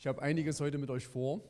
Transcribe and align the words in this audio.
Ich 0.00 0.06
habe 0.06 0.22
einiges 0.22 0.58
heute 0.62 0.78
mit 0.78 0.88
euch 0.88 1.06
vor. 1.06 1.42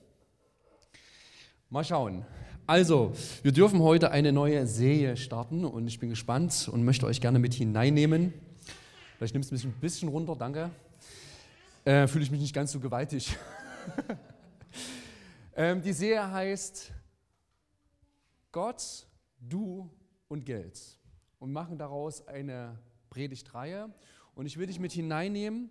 Mal 1.68 1.84
schauen. 1.84 2.26
Also, 2.66 3.12
wir 3.44 3.52
dürfen 3.52 3.78
heute 3.78 4.10
eine 4.10 4.32
neue 4.32 4.66
Serie 4.66 5.16
starten 5.16 5.64
und 5.64 5.86
ich 5.86 6.00
bin 6.00 6.10
gespannt 6.10 6.68
und 6.68 6.82
möchte 6.82 7.06
euch 7.06 7.20
gerne 7.20 7.38
mit 7.38 7.54
hineinnehmen. 7.54 8.34
Vielleicht 9.16 9.34
nimmst 9.34 9.52
du 9.52 9.54
mich 9.54 9.64
ein 9.64 9.72
bisschen 9.74 10.08
runter, 10.08 10.34
danke. 10.34 10.68
Äh, 11.84 12.08
Fühle 12.08 12.24
ich 12.24 12.32
mich 12.32 12.40
nicht 12.40 12.52
ganz 12.52 12.72
so 12.72 12.80
gewaltig. 12.80 13.36
ähm, 15.54 15.80
die 15.80 15.92
Serie 15.92 16.28
heißt 16.28 16.90
Gott, 18.50 19.06
du 19.38 19.88
und 20.26 20.44
Geld 20.44 20.98
und 21.38 21.52
machen 21.52 21.78
daraus 21.78 22.26
eine 22.26 22.80
Predigtreihe. 23.10 23.94
Und 24.34 24.46
ich 24.46 24.58
will 24.58 24.66
dich 24.66 24.80
mit 24.80 24.90
hineinnehmen 24.90 25.70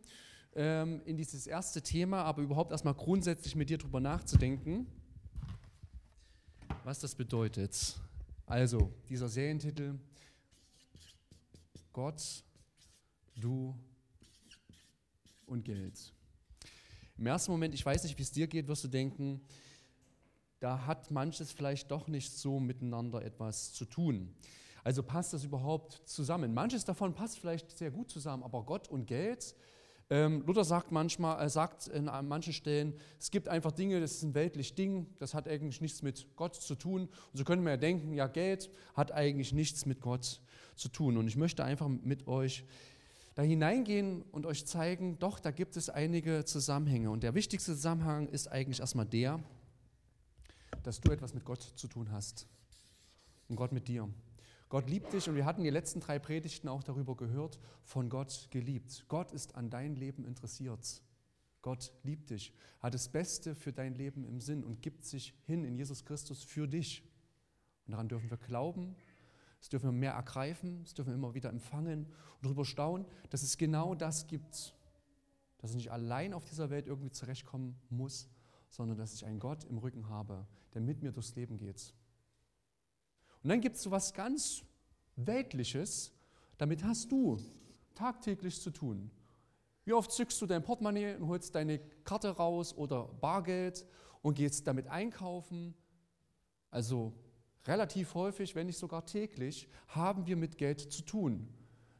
ähm, 0.56 1.02
in 1.06 1.18
dieses 1.18 1.48
erste 1.48 1.82
Thema, 1.82 2.24
aber 2.24 2.42
überhaupt 2.42 2.72
erstmal 2.72 2.94
grundsätzlich 2.94 3.56
mit 3.56 3.70
dir 3.70 3.78
darüber 3.78 4.00
nachzudenken, 4.00 4.88
was 6.84 7.00
das 7.00 7.16
bedeutet. 7.16 7.96
Also, 8.46 8.92
dieser 9.08 9.30
Serientitel, 9.30 10.00
Gott, 11.94 12.44
du 13.36 13.76
und 15.46 15.64
Geld. 15.66 16.14
Im 17.18 17.28
ersten 17.28 17.52
Moment, 17.52 17.74
ich 17.74 17.86
weiß 17.86 18.04
nicht, 18.04 18.18
wie 18.18 18.24
es 18.24 18.32
dir 18.32 18.48
geht, 18.48 18.68
wirst 18.68 18.84
du 18.84 18.88
denken, 18.88 19.42
da 20.60 20.86
hat 20.86 21.12
manches 21.12 21.52
vielleicht 21.52 21.92
doch 21.92 22.08
nicht 22.08 22.32
so 22.32 22.60
miteinander 22.60 23.24
etwas 23.24 23.74
zu 23.74 23.86
tun. 23.86 24.36
Also 24.84 25.04
passt 25.04 25.34
das 25.34 25.44
überhaupt 25.44 26.02
zusammen? 26.06 26.54
Manches 26.54 26.86
davon 26.86 27.14
passt 27.14 27.40
vielleicht 27.40 27.78
sehr 27.78 27.92
gut 27.92 28.10
zusammen, 28.10 28.44
aber 28.44 28.64
Gott 28.64 28.88
und 28.88 29.06
Geld, 29.06 29.56
ähm, 30.12 30.44
Luther 30.48 30.64
sagt 30.64 30.92
manchmal, 30.92 31.40
er 31.40 31.50
sagt 31.50 31.88
in 31.88 32.06
manchen 32.06 32.54
Stellen, 32.54 32.96
es 33.20 33.30
gibt 33.30 33.48
einfach 33.48 33.72
Dinge, 33.72 34.00
das 34.00 34.14
ist 34.14 34.24
ein 34.24 34.34
weltlich 34.34 34.74
Ding, 34.74 35.06
das 35.20 35.36
hat 35.36 35.48
eigentlich 35.48 35.82
nichts 35.82 36.02
mit 36.02 36.26
Gott 36.36 36.56
zu 36.56 36.74
tun. 36.74 37.04
Und 37.04 37.38
so 37.38 37.44
können 37.44 37.64
wir 37.64 37.72
ja 37.72 37.78
denken, 37.78 38.14
ja, 38.14 38.26
Geld 38.28 38.72
hat 38.96 39.12
eigentlich 39.12 39.54
nichts 39.54 39.86
mit 39.86 40.02
Gott 40.02 40.42
zu 40.76 40.90
tun. 40.90 41.18
Und 41.18 41.28
ich 41.28 41.38
möchte 41.38 41.64
einfach 41.64 41.88
mit 41.88 42.28
euch 42.28 42.66
da 43.36 43.44
hineingehen 43.44 44.24
und 44.32 44.48
euch 44.48 44.66
zeigen, 44.66 45.20
doch, 45.20 45.40
da 45.40 45.52
gibt 45.52 45.78
es 45.78 45.90
einige 45.90 46.44
Zusammenhänge. 46.44 47.12
Und 47.12 47.22
der 47.22 47.36
wichtigste 47.36 47.76
Zusammenhang 47.76 48.28
ist 48.30 48.48
eigentlich 48.48 48.80
erstmal 48.80 49.06
der, 49.06 49.40
dass 50.82 51.00
du 51.02 51.12
etwas 51.12 51.36
mit 51.36 51.46
Gott 51.46 51.62
zu 51.62 51.88
tun 51.88 52.12
hast 52.12 52.48
und 53.48 53.56
Gott 53.56 53.72
mit 53.72 53.88
dir. 53.88 54.10
Gott 54.70 54.88
liebt 54.88 55.12
dich 55.14 55.28
und 55.28 55.36
wir 55.36 55.46
hatten 55.46 55.64
die 55.64 55.72
letzten 55.72 56.00
drei 56.00 56.20
Predigten 56.20 56.68
auch 56.68 56.84
darüber 56.84 57.18
gehört, 57.18 57.60
von 57.84 58.08
Gott 58.08 58.48
geliebt. 58.52 59.06
Gott 59.08 59.32
ist 59.32 59.56
an 59.56 59.72
dein 59.72 59.96
Leben 59.96 60.24
interessiert. 60.26 61.02
Gott 61.64 61.92
liebt 62.04 62.30
dich, 62.30 62.54
hat 62.80 62.94
das 62.94 63.10
Beste 63.10 63.56
für 63.56 63.74
dein 63.74 63.96
Leben 63.96 64.24
im 64.24 64.40
Sinn 64.40 64.64
und 64.64 64.82
gibt 64.82 65.04
sich 65.04 65.34
hin 65.46 65.66
in 65.66 65.76
Jesus 65.76 66.06
Christus 66.06 66.44
für 66.44 66.68
dich. 66.68 67.04
Und 67.86 67.94
daran 67.94 68.08
dürfen 68.08 68.30
wir 68.30 68.38
glauben, 68.38 68.96
das 69.60 69.70
dürfen 69.70 69.88
wir 69.88 69.92
mehr 69.92 70.14
ergreifen, 70.14 70.84
das 70.84 70.94
dürfen 70.94 71.10
wir 71.10 71.16
immer 71.16 71.34
wieder 71.34 71.50
empfangen 71.50 72.06
und 72.06 72.46
darüber 72.46 72.64
staunen, 72.64 73.08
dass 73.32 73.42
es 73.42 73.58
genau 73.58 73.96
das 73.96 74.28
gibt, 74.28 74.76
dass 75.58 75.72
ich 75.72 75.78
nicht 75.78 75.92
allein 75.92 76.34
auf 76.34 76.46
dieser 76.46 76.70
Welt 76.70 76.88
irgendwie 76.88 77.12
zurechtkommen 77.12 77.76
muss, 77.90 78.30
sondern 78.70 78.98
dass 78.98 79.14
ich 79.16 79.26
einen 79.26 79.40
Gott 79.40 79.66
im 79.66 79.80
Rücken 79.80 80.08
habe, 80.08 80.48
der 80.74 80.82
mit 80.82 81.02
mir 81.02 81.12
durchs 81.12 81.36
Leben 81.36 81.58
geht. 81.58 81.94
Und 83.44 83.50
dann 83.50 83.62
gibt 83.62 83.76
es 83.76 83.84
so 83.84 83.92
was 83.92 84.14
ganz 84.14 84.64
Weltliches, 85.16 86.12
damit 86.58 86.84
hast 86.84 87.12
du 87.12 87.40
tagtäglich 87.96 88.62
zu 88.62 88.72
tun. 88.72 89.12
Wie 89.86 89.94
oft 89.94 90.12
zückst 90.12 90.42
du 90.42 90.46
dein 90.46 90.64
Portemonnaie 90.64 91.16
und 91.16 91.28
holst 91.28 91.56
deine 91.56 91.80
Karte 92.04 92.30
raus 92.30 92.74
oder 92.78 93.06
Bargeld 93.06 93.86
und 94.22 94.36
gehst 94.36 94.68
damit 94.68 94.88
einkaufen? 94.88 95.74
Also 96.70 97.14
relativ 97.66 98.14
häufig, 98.14 98.56
wenn 98.56 98.68
nicht 98.68 98.78
sogar 98.78 99.06
täglich, 99.06 99.68
haben 99.88 100.28
wir 100.28 100.36
mit 100.36 100.58
Geld 100.58 100.80
zu 100.80 101.02
tun. 101.02 101.48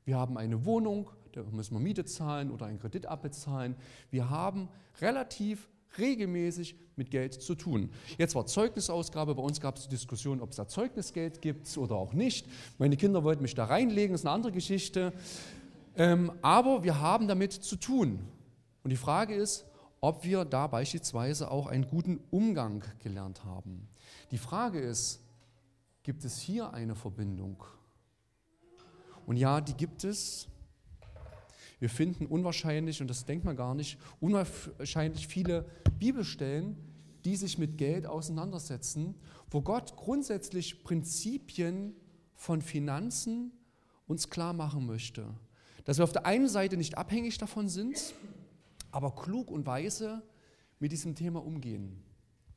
Wir 0.06 0.18
haben 0.18 0.38
eine 0.38 0.66
Wohnung, 0.66 1.10
da 1.32 1.44
müssen 1.44 1.76
wir 1.76 1.80
Miete 1.80 2.06
zahlen 2.06 2.52
oder 2.52 2.66
einen 2.66 2.80
Kredit 2.80 3.06
abbezahlen. 3.06 3.76
Wir 4.12 4.30
haben 4.30 4.70
relativ 5.02 5.70
regelmäßig 5.98 6.76
mit 6.96 7.12
Geld 7.12 7.34
zu 7.34 7.56
tun. 7.56 7.90
Jetzt 8.18 8.36
war 8.36 8.46
Zeugnisausgabe, 8.46 9.36
bei 9.36 9.42
uns 9.42 9.60
gab 9.60 9.78
es 9.78 9.84
die 9.84 9.90
Diskussion, 9.90 10.42
ob 10.42 10.52
es 10.52 10.58
da 10.58 10.68
Zeugnisgeld 10.68 11.42
gibt 11.42 11.76
oder 11.78 11.96
auch 11.96 12.14
nicht. 12.14 12.48
Meine 12.78 12.98
Kinder 12.98 13.24
wollten 13.24 13.42
mich 13.42 13.56
da 13.56 13.66
reinlegen, 13.66 14.14
das 14.14 14.22
ist 14.22 14.26
eine 14.26 14.36
andere 14.36 14.52
Geschichte. 14.52 15.14
Ähm, 15.96 16.32
aber 16.42 16.84
wir 16.84 17.00
haben 17.00 17.28
damit 17.28 17.54
zu 17.54 17.76
tun. 17.76 18.20
Und 18.84 18.92
die 18.92 18.98
Frage 18.98 19.34
ist, 19.34 19.66
ob 20.02 20.24
wir 20.24 20.46
da 20.46 20.68
beispielsweise 20.68 21.52
auch 21.52 21.68
einen 21.68 21.88
guten 21.88 22.20
Umgang 22.32 22.84
gelernt 23.00 23.44
haben. 23.44 23.88
Die 24.32 24.38
Frage 24.38 24.80
ist, 24.80 25.20
gibt 26.04 26.24
es 26.24 26.40
hier 26.40 26.74
eine 26.74 26.96
Verbindung? 26.96 27.64
Und 29.26 29.38
ja, 29.38 29.62
die 29.62 29.74
gibt 29.74 30.04
es. 30.04 30.48
Wir 31.80 31.90
finden 31.90 32.26
unwahrscheinlich, 32.26 33.02
und 33.02 33.08
das 33.08 33.26
denkt 33.26 33.46
man 33.46 33.56
gar 33.56 33.74
nicht, 33.74 33.98
unwahrscheinlich 34.20 35.28
viele 35.28 35.66
Bibelstellen, 35.98 36.76
die 37.26 37.36
sich 37.36 37.58
mit 37.58 37.78
Geld 37.78 38.06
auseinandersetzen, 38.06 39.16
wo 39.50 39.62
Gott 39.62 39.96
grundsätzlich 39.96 40.84
Prinzipien 40.84 41.96
von 42.36 42.62
Finanzen 42.62 43.52
uns 44.08 44.30
klar 44.30 44.54
machen 44.54 44.86
möchte. 44.86 45.26
Dass 45.86 45.98
wir 45.98 46.04
auf 46.04 46.12
der 46.12 46.26
einen 46.26 46.48
Seite 46.48 46.78
nicht 46.78 46.98
abhängig 46.98 47.38
davon 47.38 47.70
sind, 47.70 48.14
aber 48.92 49.16
klug 49.16 49.52
und 49.52 49.66
weise 49.66 50.24
mit 50.80 50.92
diesem 50.92 51.16
Thema 51.16 51.44
umgehen. 51.44 52.04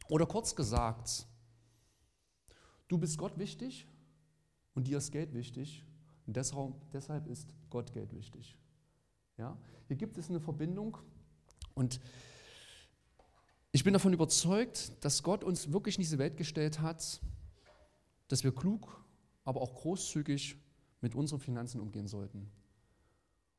Oder 0.09 0.27
kurz 0.27 0.55
gesagt, 0.55 1.27
du 2.89 2.99
bist 2.99 3.19
Gott 3.19 3.39
wichtig 3.39 3.87
und 4.75 4.87
dir 4.87 4.99
ist 4.99 5.13
Geld 5.13 5.33
wichtig 5.35 5.85
und 6.27 6.37
deshalb 6.37 7.27
ist 7.27 7.55
Gott 7.71 7.93
Geld 7.93 8.15
wichtig. 8.15 8.57
Ja? 9.39 9.57
Hier 9.89 9.97
gibt 9.97 10.19
es 10.19 10.29
eine 10.29 10.41
Verbindung 10.41 10.99
und 11.75 12.01
ich 13.75 13.85
bin 13.85 13.95
davon 13.95 14.13
überzeugt, 14.13 14.93
dass 15.05 15.23
Gott 15.23 15.43
uns 15.43 15.73
wirklich 15.73 15.97
in 15.97 16.03
diese 16.03 16.19
Welt 16.19 16.37
gestellt 16.37 16.81
hat, 16.81 17.21
dass 18.29 18.45
wir 18.45 18.55
klug, 18.55 19.03
aber 19.45 19.63
auch 19.63 19.75
großzügig 19.75 20.57
mit 21.01 21.15
unseren 21.15 21.41
Finanzen 21.41 21.81
umgehen 21.81 22.07
sollten. 22.07 22.51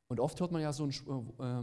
Und 0.08 0.20
oft 0.20 0.40
hört 0.40 0.52
man 0.52 0.62
ja 0.62 0.72
so 0.72 0.86
ein 0.86 0.92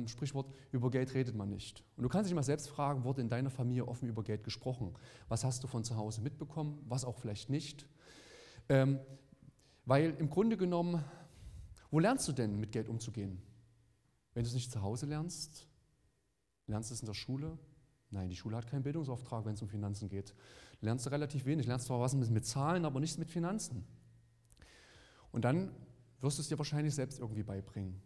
äh, 0.06 0.08
Sprichwort, 0.08 0.52
über 0.72 0.90
Geld 0.90 1.14
redet 1.14 1.36
man 1.36 1.48
nicht. 1.48 1.84
Und 1.96 2.02
du 2.02 2.08
kannst 2.08 2.28
dich 2.28 2.34
mal 2.34 2.42
selbst 2.42 2.68
fragen, 2.68 3.04
wurde 3.04 3.20
in 3.20 3.28
deiner 3.28 3.50
Familie 3.50 3.86
offen 3.86 4.08
über 4.08 4.24
Geld 4.24 4.42
gesprochen? 4.42 4.94
Was 5.28 5.44
hast 5.44 5.62
du 5.62 5.68
von 5.68 5.84
zu 5.84 5.96
Hause 5.96 6.20
mitbekommen, 6.20 6.84
was 6.88 7.04
auch 7.04 7.16
vielleicht 7.16 7.50
nicht? 7.50 7.86
Ähm, 8.68 8.98
weil 9.84 10.16
im 10.18 10.28
Grunde 10.28 10.56
genommen, 10.56 11.04
wo 11.92 12.00
lernst 12.00 12.26
du 12.26 12.32
denn 12.32 12.58
mit 12.58 12.72
Geld 12.72 12.88
umzugehen? 12.88 13.40
Wenn 14.34 14.44
du 14.44 14.48
es 14.48 14.54
nicht 14.54 14.70
zu 14.70 14.82
Hause 14.82 15.06
lernst, 15.06 15.66
lernst 16.66 16.90
du 16.90 16.94
es 16.94 17.00
in 17.00 17.06
der 17.06 17.14
Schule? 17.14 17.58
Nein, 18.10 18.28
die 18.28 18.36
Schule 18.36 18.56
hat 18.56 18.66
keinen 18.66 18.82
Bildungsauftrag, 18.82 19.44
wenn 19.44 19.54
es 19.54 19.62
um 19.62 19.68
Finanzen 19.68 20.08
geht. 20.08 20.34
Lernst 20.80 21.06
du 21.06 21.10
relativ 21.10 21.44
wenig. 21.44 21.66
Lernst 21.66 21.86
zwar 21.86 22.00
was 22.00 22.14
mit 22.14 22.46
Zahlen, 22.46 22.84
aber 22.84 23.00
nichts 23.00 23.18
mit 23.18 23.30
Finanzen. 23.30 23.84
Und 25.30 25.44
dann 25.44 25.70
wirst 26.20 26.38
du 26.38 26.42
es 26.42 26.48
dir 26.48 26.58
wahrscheinlich 26.58 26.94
selbst 26.94 27.20
irgendwie 27.20 27.42
beibringen. 27.42 28.00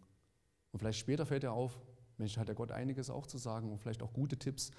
Und 0.71 0.79
vielleicht 0.79 0.99
später 0.99 1.25
fällt 1.25 1.43
dir 1.43 1.51
auf, 1.51 1.79
Mensch, 2.17 2.37
hat 2.37 2.47
der 2.47 2.55
Gott 2.55 2.71
einiges 2.71 3.09
auch 3.09 3.27
zu 3.27 3.37
sagen 3.37 3.71
und 3.71 3.79
vielleicht 3.79 4.03
auch 4.03 4.13
gute 4.13 4.37
Tipps, 4.37 4.71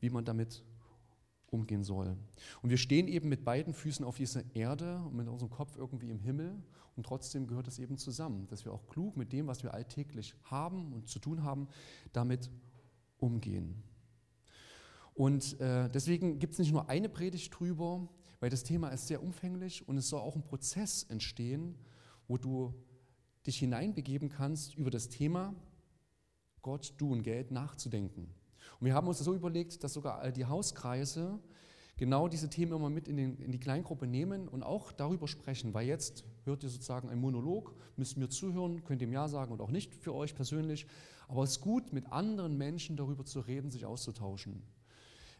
wie 0.00 0.10
man 0.10 0.24
damit 0.24 0.62
umgehen 1.50 1.82
soll. 1.82 2.16
Und 2.62 2.70
wir 2.70 2.76
stehen 2.76 3.08
eben 3.08 3.28
mit 3.28 3.44
beiden 3.44 3.74
Füßen 3.74 4.04
auf 4.04 4.16
dieser 4.16 4.42
Erde 4.54 5.02
und 5.04 5.14
mit 5.14 5.28
unserem 5.28 5.50
Kopf 5.50 5.76
irgendwie 5.76 6.10
im 6.10 6.20
Himmel 6.20 6.56
und 6.96 7.04
trotzdem 7.04 7.46
gehört 7.46 7.68
es 7.68 7.78
eben 7.78 7.96
zusammen, 7.96 8.46
dass 8.48 8.64
wir 8.64 8.72
auch 8.72 8.86
klug 8.88 9.16
mit 9.16 9.32
dem, 9.32 9.46
was 9.46 9.62
wir 9.62 9.72
alltäglich 9.72 10.34
haben 10.44 10.92
und 10.92 11.08
zu 11.08 11.20
tun 11.20 11.44
haben, 11.44 11.68
damit 12.12 12.50
umgehen. 13.18 13.82
Und 15.14 15.60
äh, 15.60 15.88
deswegen 15.90 16.38
gibt 16.38 16.54
es 16.54 16.58
nicht 16.58 16.72
nur 16.72 16.88
eine 16.88 17.08
Predigt 17.08 17.58
drüber, 17.58 18.08
weil 18.40 18.50
das 18.50 18.64
Thema 18.64 18.88
ist 18.88 19.06
sehr 19.06 19.22
umfänglich 19.22 19.86
und 19.88 19.96
es 19.96 20.08
soll 20.08 20.20
auch 20.20 20.36
ein 20.36 20.44
Prozess 20.44 21.04
entstehen, 21.04 21.76
wo 22.26 22.36
du 22.36 22.74
dich 23.46 23.58
hineinbegeben 23.58 24.28
kannst 24.28 24.74
über 24.74 24.90
das 24.90 25.08
Thema 25.08 25.54
Gott, 26.62 26.94
du 26.98 27.12
und 27.12 27.22
Geld 27.22 27.50
nachzudenken. 27.50 28.34
Und 28.80 28.86
wir 28.86 28.94
haben 28.94 29.08
uns 29.08 29.18
so 29.18 29.34
überlegt, 29.34 29.82
dass 29.82 29.92
sogar 29.92 30.30
die 30.30 30.46
Hauskreise 30.46 31.38
genau 31.96 32.28
diese 32.28 32.48
Themen 32.48 32.72
immer 32.72 32.90
mit 32.90 33.08
in, 33.08 33.16
den, 33.16 33.38
in, 33.38 33.50
die 33.50 33.58
Kleingruppe 33.58 34.06
nehmen 34.06 34.48
und 34.48 34.62
auch 34.62 34.92
darüber 34.92 35.26
sprechen, 35.26 35.74
weil 35.74 35.86
jetzt 35.86 36.24
hört 36.44 36.62
ihr 36.62 36.68
sozusagen 36.68 37.08
einen 37.08 37.20
Monolog, 37.20 37.74
müsst 37.96 38.16
mir 38.16 38.28
zuhören, 38.28 38.84
könnt 38.84 39.02
ihr 39.02 39.08
Ja 39.08 39.28
sagen 39.28 39.52
und 39.52 39.60
auch 39.60 39.70
nicht 39.70 39.94
für 39.94 40.14
euch 40.14 40.34
persönlich, 40.34 40.86
aber 41.26 41.42
es 41.42 41.52
ist 41.52 41.60
gut, 41.60 41.92
mit 41.92 42.10
anderen 42.12 42.56
Menschen 42.56 42.96
darüber 42.96 43.24
zu 43.24 43.40
reden, 43.40 43.70
sich 43.70 43.84
auszutauschen. 43.84 44.62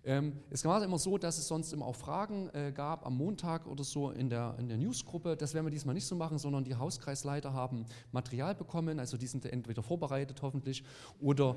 Ähm, 0.09 0.33
es 0.49 0.65
war 0.65 0.83
immer 0.83 0.99
so, 0.99 1.19
dass 1.19 1.37
es 1.37 1.47
sonst 1.49 1.71
immer 1.71 1.85
auch 1.85 1.95
Fragen 1.95 2.49
äh, 2.55 2.73
gab 2.73 3.05
am 3.05 3.19
Montag 3.19 3.67
oder 3.67 3.85
so 3.85 4.11
in 4.11 4.31
der, 4.31 4.57
in 4.59 4.67
der 4.67 4.79
Newsgruppe. 4.79 5.37
Das 5.37 5.53
werden 5.53 5.67
wir 5.67 5.71
diesmal 5.71 5.95
nicht 5.95 6.07
so 6.07 6.17
machen, 6.17 6.39
sondern 6.39 6.65
die 6.65 6.75
Hauskreisleiter 6.75 7.53
haben 7.53 7.85
Material 8.11 8.55
bekommen, 8.55 9.01
also 9.01 9.19
die 9.19 9.27
sind 9.27 9.45
entweder 9.45 9.83
vorbereitet 9.83 10.41
hoffentlich 10.41 10.83
oder 11.21 11.57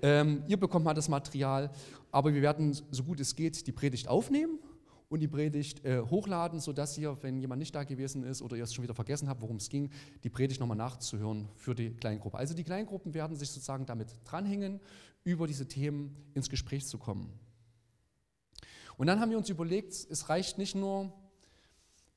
ähm, 0.00 0.42
ihr 0.48 0.58
bekommt 0.58 0.86
mal 0.86 0.94
das 0.94 1.10
Material. 1.10 1.70
Aber 2.10 2.32
wir 2.32 2.40
werden, 2.40 2.72
so 2.72 3.04
gut 3.04 3.20
es 3.20 3.36
geht, 3.36 3.66
die 3.66 3.72
Predigt 3.72 4.08
aufnehmen 4.08 4.58
und 5.10 5.20
die 5.20 5.28
Predigt 5.28 5.84
äh, 5.84 6.00
hochladen, 6.00 6.60
sodass 6.60 6.96
ihr, 6.96 7.18
wenn 7.20 7.40
jemand 7.40 7.58
nicht 7.58 7.74
da 7.74 7.84
gewesen 7.84 8.24
ist 8.24 8.40
oder 8.40 8.56
ihr 8.56 8.64
es 8.64 8.72
schon 8.72 8.84
wieder 8.84 8.94
vergessen 8.94 9.28
habt, 9.28 9.42
worum 9.42 9.56
es 9.56 9.68
ging, 9.68 9.90
die 10.24 10.30
Predigt 10.30 10.60
nochmal 10.60 10.78
nachzuhören 10.78 11.46
für 11.56 11.74
die 11.74 11.90
Kleingruppe. 11.90 12.38
Also 12.38 12.54
die 12.54 12.64
Kleingruppen 12.64 13.12
werden 13.12 13.36
sich 13.36 13.50
sozusagen 13.50 13.84
damit 13.84 14.16
dranhängen, 14.24 14.80
über 15.24 15.46
diese 15.46 15.68
Themen 15.68 16.16
ins 16.32 16.48
Gespräch 16.48 16.86
zu 16.86 16.96
kommen. 16.96 17.38
Und 18.96 19.06
dann 19.06 19.20
haben 19.20 19.30
wir 19.30 19.38
uns 19.38 19.48
überlegt, 19.48 19.92
es 19.92 20.28
reicht 20.28 20.58
nicht 20.58 20.74
nur, 20.74 21.12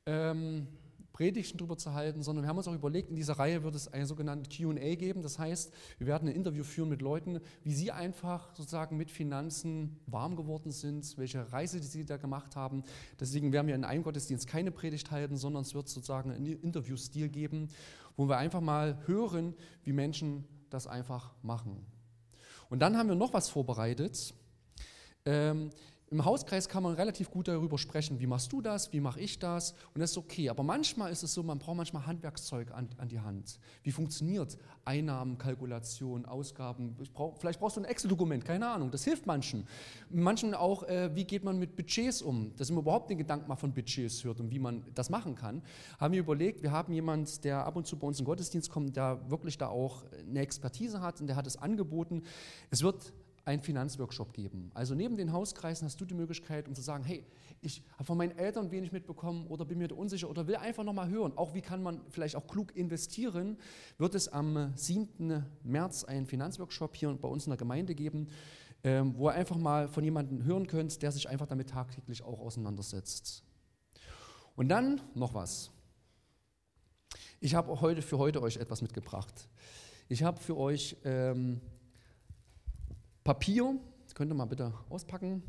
ähm, 0.06 0.68
Predigten 1.16 1.58
darüber 1.58 1.78
zu 1.78 1.94
halten, 1.94 2.24
sondern 2.24 2.44
wir 2.44 2.50
haben 2.50 2.58
uns 2.58 2.68
auch 2.68 2.74
überlegt, 2.74 3.10
in 3.10 3.16
dieser 3.16 3.40
Reihe 3.40 3.64
wird 3.64 3.74
es 3.74 3.88
eine 3.88 4.06
sogenannte 4.06 4.50
QA 4.50 4.96
geben. 4.96 5.22
Das 5.22 5.40
heißt, 5.40 5.72
wir 5.98 6.08
werden 6.08 6.28
ein 6.28 6.36
Interview 6.36 6.66
führen 6.66 6.90
mit 6.90 7.02
Leuten, 7.02 7.40
wie 7.64 7.74
sie 7.74 7.94
einfach 7.94 8.54
sozusagen 8.54 8.98
mit 8.98 9.10
Finanzen 9.10 9.98
warm 10.08 10.36
geworden 10.36 10.74
sind, 10.74 11.18
welche 11.18 11.54
Reise 11.54 11.80
die 11.80 11.88
sie 11.88 12.04
da 12.04 12.18
gemacht 12.18 12.58
haben. 12.58 12.84
Deswegen 13.18 13.54
werden 13.54 13.68
wir 13.68 13.76
in 13.76 13.86
einem 13.86 14.04
Gottesdienst 14.04 14.46
keine 14.46 14.72
Predigt 14.72 15.10
halten, 15.10 15.38
sondern 15.38 15.62
es 15.62 15.74
wird 15.74 15.88
sozusagen 15.88 16.32
einen 16.32 16.48
Interviewstil 16.48 17.30
geben, 17.30 17.70
wo 18.18 18.28
wir 18.28 18.36
einfach 18.36 18.60
mal 18.60 19.00
hören, 19.06 19.54
wie 19.86 19.94
Menschen 19.94 20.44
das 20.70 20.86
einfach 20.86 21.34
machen. 21.42 21.86
Und 22.70 22.80
dann 22.80 22.98
haben 22.98 23.08
wir 23.08 23.16
noch 23.16 23.32
was 23.32 23.48
vorbereitet. 23.48 24.34
Ähm, 25.26 25.70
im 26.12 26.24
Hauskreis 26.24 26.70
kann 26.70 26.84
man 26.84 26.94
relativ 26.94 27.32
gut 27.32 27.48
darüber 27.48 27.78
sprechen, 27.78 28.20
wie 28.20 28.28
machst 28.28 28.52
du 28.54 28.62
das, 28.62 28.94
wie 28.94 29.00
mache 29.00 29.20
ich 29.20 29.40
das 29.40 29.72
und 29.94 30.02
das 30.02 30.12
ist 30.12 30.18
okay. 30.18 30.50
Aber 30.50 30.62
manchmal 30.62 31.12
ist 31.12 31.24
es 31.24 31.34
so, 31.34 31.42
man 31.42 31.58
braucht 31.58 31.78
manchmal 31.78 32.06
Handwerkszeug 32.06 32.72
an, 32.72 32.90
an 32.98 33.08
die 33.08 33.20
Hand. 33.20 33.60
Wie 33.82 33.92
funktioniert 33.92 34.58
Einnahmen, 34.86 35.38
Kalkulation, 35.40 36.26
Ausgaben? 36.26 36.96
Brauch, 37.14 37.36
vielleicht 37.40 37.60
brauchst 37.60 37.78
du 37.78 37.82
ein 37.82 37.86
Excel-Dokument, 37.86 38.46
keine 38.46 38.68
Ahnung, 38.68 38.92
das 38.92 39.04
hilft 39.04 39.26
manchen. 39.26 39.68
Manchen 40.10 40.54
auch, 40.54 40.84
äh, 40.84 41.16
wie 41.16 41.24
geht 41.24 41.44
man 41.44 41.58
mit 41.58 41.76
Budgets 41.76 42.22
um, 42.22 42.56
dass 42.56 42.70
man 42.70 42.80
überhaupt 42.80 43.10
den 43.10 43.18
Gedanken 43.18 43.48
mal 43.48 43.56
von 43.56 43.74
Budgets 43.74 44.24
hört 44.24 44.40
und 44.40 44.52
wie 44.52 44.60
man 44.60 44.86
das 44.94 45.10
machen 45.10 45.34
kann. 45.34 45.64
Haben 46.00 46.14
wir 46.14 46.20
überlegt, 46.20 46.62
wir 46.62 46.72
haben 46.72 46.94
jemanden, 46.94 47.30
der 47.44 47.66
ab 47.66 47.76
und 47.76 47.88
zu 47.88 47.98
bei 47.98 48.06
uns 48.06 48.20
in 48.20 48.24
den 48.24 48.28
Gottesdienst 48.28 48.70
kommt, 48.70 48.96
der 48.96 49.28
wirklich 49.30 49.58
da 49.58 49.70
auch 49.70 50.04
eine 50.28 50.40
Expertise 50.40 51.02
hat 51.02 51.20
und 51.20 51.28
der 51.28 51.36
hat 51.36 51.48
es 51.48 51.58
angeboten. 51.58 52.24
Es 52.70 52.84
wird 52.84 53.12
einen 53.46 53.62
Finanzworkshop 53.62 54.34
geben. 54.34 54.72
Also 54.74 54.96
neben 54.96 55.16
den 55.16 55.32
Hauskreisen 55.32 55.86
hast 55.86 56.02
du 56.02 56.06
die 56.06 56.16
Möglichkeit, 56.16 56.68
um 56.68 56.74
zu 56.74 56.82
sagen, 56.82 57.04
hey, 57.04 57.24
ich 57.62 57.84
habe 57.94 58.04
von 58.04 58.18
meinen 58.18 58.38
Eltern 58.38 58.72
wenig 58.72 58.92
mitbekommen 58.92 59.48
oder 59.48 59.66
bin 59.66 59.78
mir 59.78 59.88
da 59.88 59.96
unsicher 59.96 60.30
oder 60.30 60.48
will 60.48 60.56
einfach 60.56 60.84
nochmal 60.84 61.10
hören. 61.10 61.34
Auch 61.36 61.54
wie 61.54 61.62
kann 61.62 61.82
man 61.82 62.02
vielleicht 62.10 62.36
auch 62.36 62.48
klug 62.48 62.76
investieren, 62.76 63.58
wird 63.98 64.16
es 64.16 64.28
am 64.28 64.74
7. 64.76 65.46
März 65.64 66.04
einen 66.04 66.26
Finanzworkshop 66.26 66.96
hier 66.96 67.14
bei 67.14 67.28
uns 67.28 67.46
in 67.46 67.52
der 67.52 67.58
Gemeinde 67.58 67.94
geben, 67.94 68.28
ähm, 68.84 69.14
wo 69.16 69.30
ihr 69.30 69.34
einfach 69.34 69.58
mal 69.58 69.88
von 69.88 70.04
jemandem 70.04 70.44
hören 70.44 70.68
könnt, 70.68 71.02
der 71.02 71.12
sich 71.12 71.30
einfach 71.30 71.48
damit 71.48 71.70
tagtäglich 71.70 72.24
auch 72.24 72.40
auseinandersetzt. 72.40 73.44
Und 74.56 74.70
dann 74.70 75.02
noch 75.14 75.34
was. 75.34 75.72
Ich 77.40 77.54
habe 77.54 77.80
heute 77.82 78.02
für 78.02 78.18
heute 78.18 78.42
euch 78.42 78.58
etwas 78.58 78.82
mitgebracht. 78.82 79.50
Ich 80.08 80.24
habe 80.24 80.40
für 80.40 80.58
euch 80.58 80.98
ähm, 81.04 81.62
Papier, 83.26 83.76
könnt 84.14 84.32
ihr 84.32 84.36
mal 84.36 84.46
bitte 84.46 84.72
auspacken. 84.88 85.42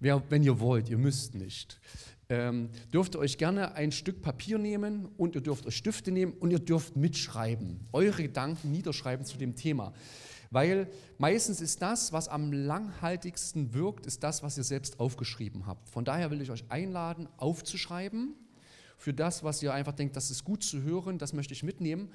Wenn 0.00 0.42
ihr 0.42 0.58
wollt, 0.58 0.88
ihr 0.88 0.98
müsst 0.98 1.36
nicht. 1.36 1.80
Ähm, 2.28 2.70
dürft 2.92 3.14
ihr 3.14 3.20
euch 3.20 3.38
gerne 3.38 3.76
ein 3.76 3.92
Stück 3.92 4.20
Papier 4.20 4.58
nehmen 4.58 5.08
und 5.16 5.36
ihr 5.36 5.40
dürft 5.40 5.64
euch 5.64 5.76
Stifte 5.76 6.10
nehmen 6.10 6.32
und 6.32 6.50
ihr 6.50 6.58
dürft 6.58 6.96
mitschreiben, 6.96 7.86
eure 7.92 8.22
Gedanken 8.22 8.72
niederschreiben 8.72 9.24
zu 9.24 9.38
dem 9.38 9.54
Thema. 9.54 9.92
Weil 10.50 10.90
meistens 11.18 11.60
ist 11.60 11.80
das, 11.82 12.12
was 12.12 12.26
am 12.26 12.52
langhaltigsten 12.52 13.74
wirkt, 13.74 14.06
ist 14.06 14.24
das, 14.24 14.42
was 14.42 14.58
ihr 14.58 14.64
selbst 14.64 14.98
aufgeschrieben 14.98 15.66
habt. 15.66 15.88
Von 15.88 16.04
daher 16.04 16.32
will 16.32 16.42
ich 16.42 16.50
euch 16.50 16.64
einladen, 16.68 17.28
aufzuschreiben 17.36 18.34
für 18.98 19.14
das, 19.14 19.44
was 19.44 19.62
ihr 19.62 19.72
einfach 19.72 19.92
denkt, 19.94 20.16
das 20.16 20.32
ist 20.32 20.44
gut 20.44 20.64
zu 20.64 20.82
hören, 20.82 21.18
das 21.18 21.32
möchte 21.32 21.54
ich 21.54 21.62
mitnehmen. 21.62 22.10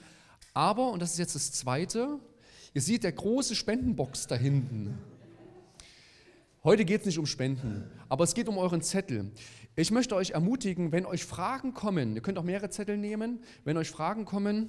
Aber, 0.53 0.91
und 0.91 1.01
das 1.01 1.13
ist 1.13 1.19
jetzt 1.19 1.35
das 1.35 1.53
Zweite, 1.53 2.19
Ihr 2.75 2.81
seht 2.81 3.05
der 3.05 3.13
große 3.13 3.55
Spendenbox 3.55 4.27
da 4.27 4.35
hinten. 4.35 4.97
Heute 6.61 6.83
geht 6.83 6.99
es 6.99 7.05
nicht 7.05 7.17
um 7.17 7.25
Spenden, 7.25 7.89
aber 8.09 8.25
es 8.25 8.33
geht 8.33 8.49
um 8.49 8.57
euren 8.57 8.81
Zettel. 8.81 9.31
Ich 9.77 9.91
möchte 9.91 10.13
euch 10.13 10.31
ermutigen, 10.31 10.91
wenn 10.91 11.05
euch 11.05 11.23
Fragen 11.23 11.73
kommen, 11.73 12.15
ihr 12.15 12.21
könnt 12.21 12.37
auch 12.37 12.43
mehrere 12.43 12.69
Zettel 12.69 12.97
nehmen, 12.97 13.39
wenn 13.63 13.77
euch 13.77 13.89
Fragen 13.89 14.25
kommen, 14.25 14.67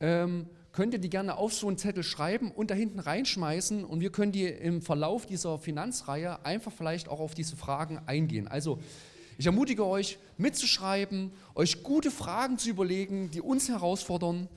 ähm, 0.00 0.48
könnt 0.72 0.94
ihr 0.94 0.98
die 0.98 1.10
gerne 1.10 1.36
auf 1.36 1.54
so 1.54 1.68
einen 1.68 1.78
Zettel 1.78 2.02
schreiben 2.02 2.50
und 2.50 2.72
da 2.72 2.74
hinten 2.74 2.98
reinschmeißen 2.98 3.84
und 3.84 4.00
wir 4.00 4.10
können 4.10 4.32
die 4.32 4.46
im 4.46 4.82
Verlauf 4.82 5.24
dieser 5.24 5.60
Finanzreihe 5.60 6.44
einfach 6.44 6.72
vielleicht 6.72 7.06
auch 7.06 7.20
auf 7.20 7.34
diese 7.34 7.54
Fragen 7.54 8.00
eingehen. 8.06 8.48
Also 8.48 8.80
ich 9.38 9.46
ermutige 9.46 9.86
euch 9.86 10.18
mitzuschreiben, 10.38 11.30
euch 11.54 11.84
gute 11.84 12.10
Fragen 12.10 12.58
zu 12.58 12.68
überlegen, 12.68 13.30
die 13.30 13.40
uns 13.40 13.68
herausfordern 13.68 14.48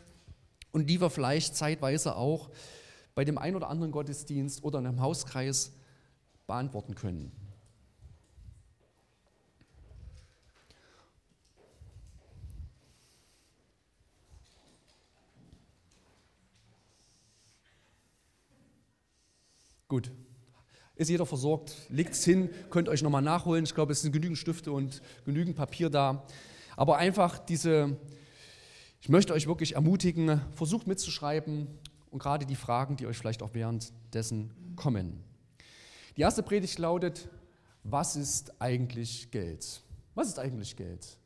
und 0.71 0.87
die 0.87 1.01
wir 1.01 1.09
vielleicht 1.09 1.55
zeitweise 1.55 2.15
auch 2.15 2.49
bei 3.15 3.25
dem 3.25 3.37
einen 3.37 3.55
oder 3.55 3.69
anderen 3.69 3.91
Gottesdienst 3.91 4.63
oder 4.63 4.79
in 4.79 4.87
einem 4.87 5.01
Hauskreis 5.01 5.73
beantworten 6.47 6.95
können. 6.95 7.31
Gut. 19.87 20.09
Ist 20.95 21.09
jeder 21.09 21.25
versorgt? 21.25 21.75
Legt 21.89 22.13
es 22.13 22.23
hin, 22.23 22.49
könnt 22.69 22.87
euch 22.87 23.01
nochmal 23.01 23.21
nachholen. 23.21 23.65
Ich 23.65 23.75
glaube, 23.75 23.91
es 23.91 24.01
sind 24.01 24.13
genügend 24.13 24.37
Stifte 24.37 24.71
und 24.71 25.01
genügend 25.25 25.57
Papier 25.57 25.89
da. 25.89 26.25
Aber 26.77 26.97
einfach 26.97 27.39
diese, 27.39 27.97
ich 29.01 29.09
möchte 29.09 29.33
euch 29.33 29.47
wirklich 29.47 29.73
ermutigen, 29.73 30.39
versucht 30.53 30.85
mitzuschreiben 30.85 31.67
und 32.11 32.19
gerade 32.19 32.45
die 32.45 32.55
Fragen, 32.55 32.97
die 32.97 33.07
euch 33.07 33.17
vielleicht 33.17 33.41
auch 33.41 33.55
währenddessen 33.55 34.51
kommen. 34.75 35.23
Die 36.17 36.21
erste 36.21 36.43
Predigt 36.43 36.77
lautet, 36.77 37.27
was 37.83 38.15
ist 38.15 38.61
eigentlich 38.61 39.31
Geld? 39.31 39.81
Was 40.13 40.27
ist 40.27 40.37
eigentlich 40.37 40.75
Geld? 40.75 41.17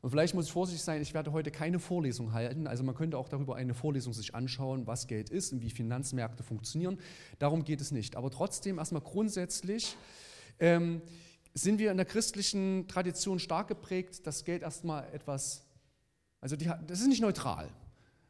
Und 0.00 0.10
vielleicht 0.10 0.34
muss 0.34 0.46
ich 0.46 0.52
vorsichtig 0.52 0.82
sein, 0.82 1.02
ich 1.02 1.12
werde 1.12 1.32
heute 1.32 1.50
keine 1.50 1.78
Vorlesung 1.78 2.32
halten. 2.32 2.66
Also 2.66 2.82
man 2.82 2.94
könnte 2.94 3.18
auch 3.18 3.28
darüber 3.28 3.56
eine 3.56 3.74
Vorlesung 3.74 4.14
sich 4.14 4.34
anschauen, 4.34 4.86
was 4.86 5.06
Geld 5.06 5.28
ist 5.28 5.52
und 5.52 5.60
wie 5.60 5.70
Finanzmärkte 5.70 6.42
funktionieren. 6.42 6.98
Darum 7.38 7.62
geht 7.62 7.82
es 7.82 7.90
nicht. 7.90 8.16
Aber 8.16 8.30
trotzdem 8.30 8.78
erstmal 8.78 9.02
grundsätzlich 9.02 9.96
ähm, 10.60 11.02
sind 11.52 11.78
wir 11.78 11.90
in 11.90 11.98
der 11.98 12.06
christlichen 12.06 12.86
Tradition 12.88 13.38
stark 13.38 13.68
geprägt, 13.68 14.26
dass 14.26 14.44
Geld 14.44 14.62
erstmal 14.62 15.12
etwas 15.12 15.67
also 16.40 16.56
die, 16.56 16.70
das 16.86 17.00
ist 17.00 17.08
nicht 17.08 17.22
neutral. 17.22 17.70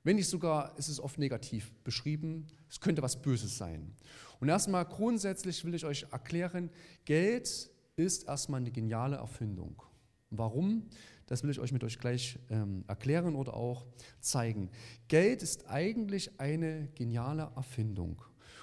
Wenn 0.04 0.16
nicht 0.16 0.28
sogar, 0.28 0.76
ist 0.78 0.88
es 0.88 1.00
oft 1.00 1.18
negativ 1.18 1.72
beschrieben. 1.84 2.46
Es 2.70 2.80
könnte 2.80 3.02
was 3.02 3.20
Böses 3.20 3.58
sein. 3.58 3.94
Und 4.40 4.48
erstmal 4.48 4.84
grundsätzlich 4.84 5.64
will 5.64 5.74
ich 5.74 5.84
euch 5.84 6.06
erklären, 6.10 6.70
Geld 7.04 7.70
ist 7.96 8.28
erstmal 8.28 8.60
eine 8.60 8.70
geniale 8.70 9.16
Erfindung. 9.16 9.82
Warum? 10.30 10.88
Das 11.26 11.42
will 11.42 11.50
ich 11.50 11.60
euch 11.60 11.72
mit 11.72 11.84
euch 11.84 11.98
gleich 11.98 12.38
ähm, 12.48 12.84
erklären 12.86 13.34
oder 13.34 13.54
auch 13.54 13.86
zeigen. 14.20 14.70
Geld 15.08 15.42
ist 15.42 15.68
eigentlich 15.68 16.40
eine 16.40 16.88
geniale 16.94 17.50
Erfindung. 17.54 18.22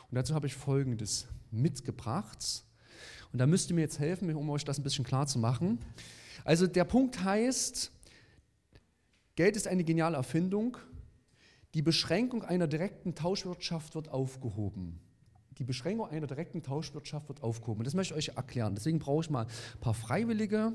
Und 0.09 0.15
dazu 0.15 0.33
habe 0.33 0.47
ich 0.47 0.55
Folgendes 0.55 1.27
mitgebracht. 1.51 2.65
Und 3.31 3.39
da 3.39 3.45
müsst 3.45 3.69
ihr 3.69 3.75
mir 3.75 3.81
jetzt 3.81 3.99
helfen, 3.99 4.33
um 4.33 4.49
euch 4.49 4.63
das 4.63 4.79
ein 4.79 4.83
bisschen 4.83 5.05
klar 5.05 5.27
zu 5.27 5.37
machen. 5.37 5.79
Also 6.43 6.65
der 6.65 6.85
Punkt 6.85 7.23
heißt, 7.23 7.91
Geld 9.35 9.57
ist 9.57 9.67
eine 9.67 9.83
geniale 9.83 10.15
Erfindung. 10.15 10.77
Die 11.73 11.81
Beschränkung 11.81 12.43
einer 12.43 12.67
direkten 12.67 13.15
Tauschwirtschaft 13.15 13.95
wird 13.95 14.07
aufgehoben. 14.09 15.01
Die 15.57 15.65
Beschränkung 15.65 16.07
einer 16.07 16.27
direkten 16.27 16.63
Tauschwirtschaft 16.63 17.27
wird 17.27 17.43
aufgehoben. 17.43 17.83
Das 17.83 17.93
möchte 17.93 18.13
ich 18.13 18.29
euch 18.29 18.37
erklären. 18.37 18.75
Deswegen 18.75 18.99
brauche 18.99 19.23
ich 19.23 19.29
mal 19.29 19.45
ein 19.45 19.79
paar 19.81 19.93
Freiwillige, 19.93 20.73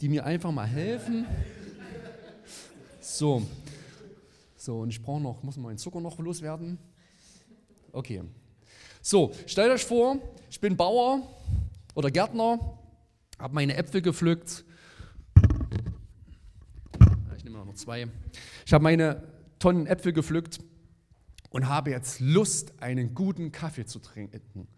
die 0.00 0.08
mir 0.08 0.24
einfach 0.24 0.50
mal 0.50 0.66
helfen. 0.66 1.26
So, 3.00 3.46
so 4.56 4.80
und 4.80 4.90
ich 4.90 5.02
brauche 5.02 5.20
noch, 5.20 5.42
muss 5.42 5.56
meinen 5.58 5.78
Zucker 5.78 6.00
noch 6.00 6.18
loswerden. 6.18 6.78
Okay. 7.92 8.22
So, 9.02 9.32
stellt 9.46 9.70
euch 9.70 9.84
vor, 9.84 10.18
ich 10.50 10.60
bin 10.60 10.76
Bauer 10.76 11.22
oder 11.94 12.10
Gärtner, 12.10 12.78
habe 13.38 13.54
meine 13.54 13.76
Äpfel 13.76 14.02
gepflückt 14.02 14.64
zwei. 17.78 18.08
Ich 18.66 18.72
habe 18.72 18.82
meine 18.82 19.22
Tonnen 19.58 19.86
Äpfel 19.86 20.12
gepflückt 20.12 20.60
und 21.50 21.68
habe 21.68 21.90
jetzt 21.90 22.20
Lust, 22.20 22.82
einen 22.82 23.14
guten 23.14 23.52
Kaffee 23.52 23.86
zu 23.86 23.98
trinken. 23.98 24.68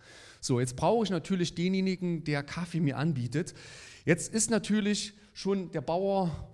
So, 0.41 0.61
jetzt 0.61 0.77
brauche 0.77 1.05
ich 1.05 1.11
natürlich 1.11 1.55
denjenigen, 1.55 2.25
der 2.25 2.43
Kaffee 2.43 2.81
mir 2.81 2.97
anbietet. 2.97 3.55
Jetzt 4.05 4.33
ist 4.33 4.51
natürlich 4.51 5.15
schon 5.33 5.71
der 5.73 5.81
Bauer 5.81 6.49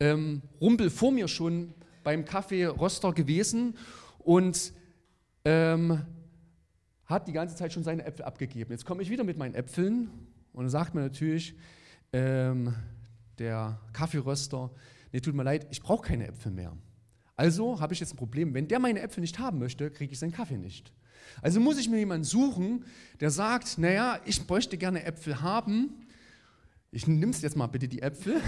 ähm, 0.00 0.42
Rumpel 0.60 0.90
vor 0.90 1.12
mir 1.12 1.28
schon 1.28 1.74
beim 2.02 2.24
Kaffeeröster 2.24 3.12
gewesen 3.12 3.76
und 4.18 4.72
ähm, 5.44 6.02
hat 7.04 7.28
die 7.28 7.32
ganze 7.32 7.56
Zeit 7.56 7.72
schon 7.72 7.84
seine 7.84 8.04
Äpfel 8.04 8.24
abgegeben. 8.24 8.72
Jetzt 8.72 8.84
komme 8.84 9.02
ich 9.02 9.10
wieder 9.10 9.24
mit 9.24 9.38
meinen 9.38 9.54
Äpfeln 9.54 10.10
und 10.52 10.64
dann 10.64 10.70
sagt 10.70 10.94
mir 10.94 11.02
natürlich 11.02 11.54
ähm, 12.12 12.74
der 13.38 13.80
Kaffeeröster, 13.92 14.70
nee, 15.12 15.20
tut 15.20 15.34
mir 15.34 15.42
leid, 15.42 15.66
ich 15.70 15.80
brauche 15.82 16.06
keine 16.06 16.28
Äpfel 16.28 16.52
mehr. 16.52 16.76
Also 17.36 17.80
habe 17.80 17.94
ich 17.94 18.00
jetzt 18.00 18.12
ein 18.12 18.16
Problem, 18.16 18.52
wenn 18.54 18.66
der 18.66 18.78
meine 18.80 19.00
Äpfel 19.00 19.20
nicht 19.20 19.38
haben 19.38 19.58
möchte, 19.58 19.90
kriege 19.90 20.12
ich 20.12 20.18
seinen 20.18 20.32
Kaffee 20.32 20.58
nicht. 20.58 20.92
Also 21.40 21.60
muss 21.60 21.78
ich 21.78 21.88
mir 21.88 21.98
jemanden 21.98 22.24
suchen, 22.24 22.84
der 23.20 23.30
sagt, 23.30 23.78
naja, 23.78 24.18
ich 24.24 24.48
möchte 24.48 24.76
gerne 24.76 25.04
Äpfel 25.04 25.40
haben. 25.40 26.06
Ich 26.90 27.06
nimm's 27.06 27.42
jetzt 27.42 27.56
mal 27.56 27.66
bitte 27.66 27.86
die 27.86 28.02
Äpfel. 28.02 28.40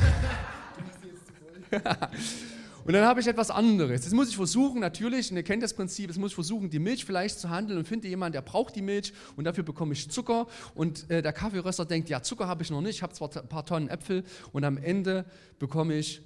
Und 2.84 2.94
dann 2.94 3.04
habe 3.04 3.20
ich 3.20 3.26
etwas 3.26 3.50
anderes. 3.50 4.04
Jetzt 4.04 4.14
muss 4.14 4.30
ich 4.30 4.36
versuchen, 4.36 4.80
natürlich, 4.80 5.30
und 5.30 5.36
ihr 5.36 5.42
kennt 5.42 5.62
das 5.62 5.74
Prinzip, 5.74 6.08
jetzt 6.08 6.18
muss 6.18 6.30
ich 6.30 6.34
versuchen, 6.34 6.70
die 6.70 6.78
Milch 6.78 7.04
vielleicht 7.04 7.38
zu 7.38 7.50
handeln 7.50 7.78
und 7.78 7.86
finde 7.86 8.08
jemanden, 8.08 8.32
der 8.32 8.42
braucht 8.42 8.74
die 8.74 8.82
Milch 8.82 9.12
und 9.36 9.44
dafür 9.44 9.64
bekomme 9.64 9.92
ich 9.92 10.10
Zucker. 10.10 10.46
Und 10.74 11.08
äh, 11.10 11.20
der 11.22 11.32
Kaffeeröster 11.32 11.84
denkt, 11.84 12.08
ja, 12.08 12.22
Zucker 12.22 12.48
habe 12.48 12.62
ich 12.62 12.70
noch 12.70 12.80
nicht, 12.80 12.96
ich 12.96 13.02
habe 13.02 13.12
zwar 13.12 13.30
ein 13.36 13.48
paar 13.48 13.66
Tonnen 13.66 13.88
Äpfel 13.88 14.24
und 14.52 14.64
am 14.64 14.78
Ende 14.78 15.26
bekomme 15.58 15.94
ich 15.94 16.22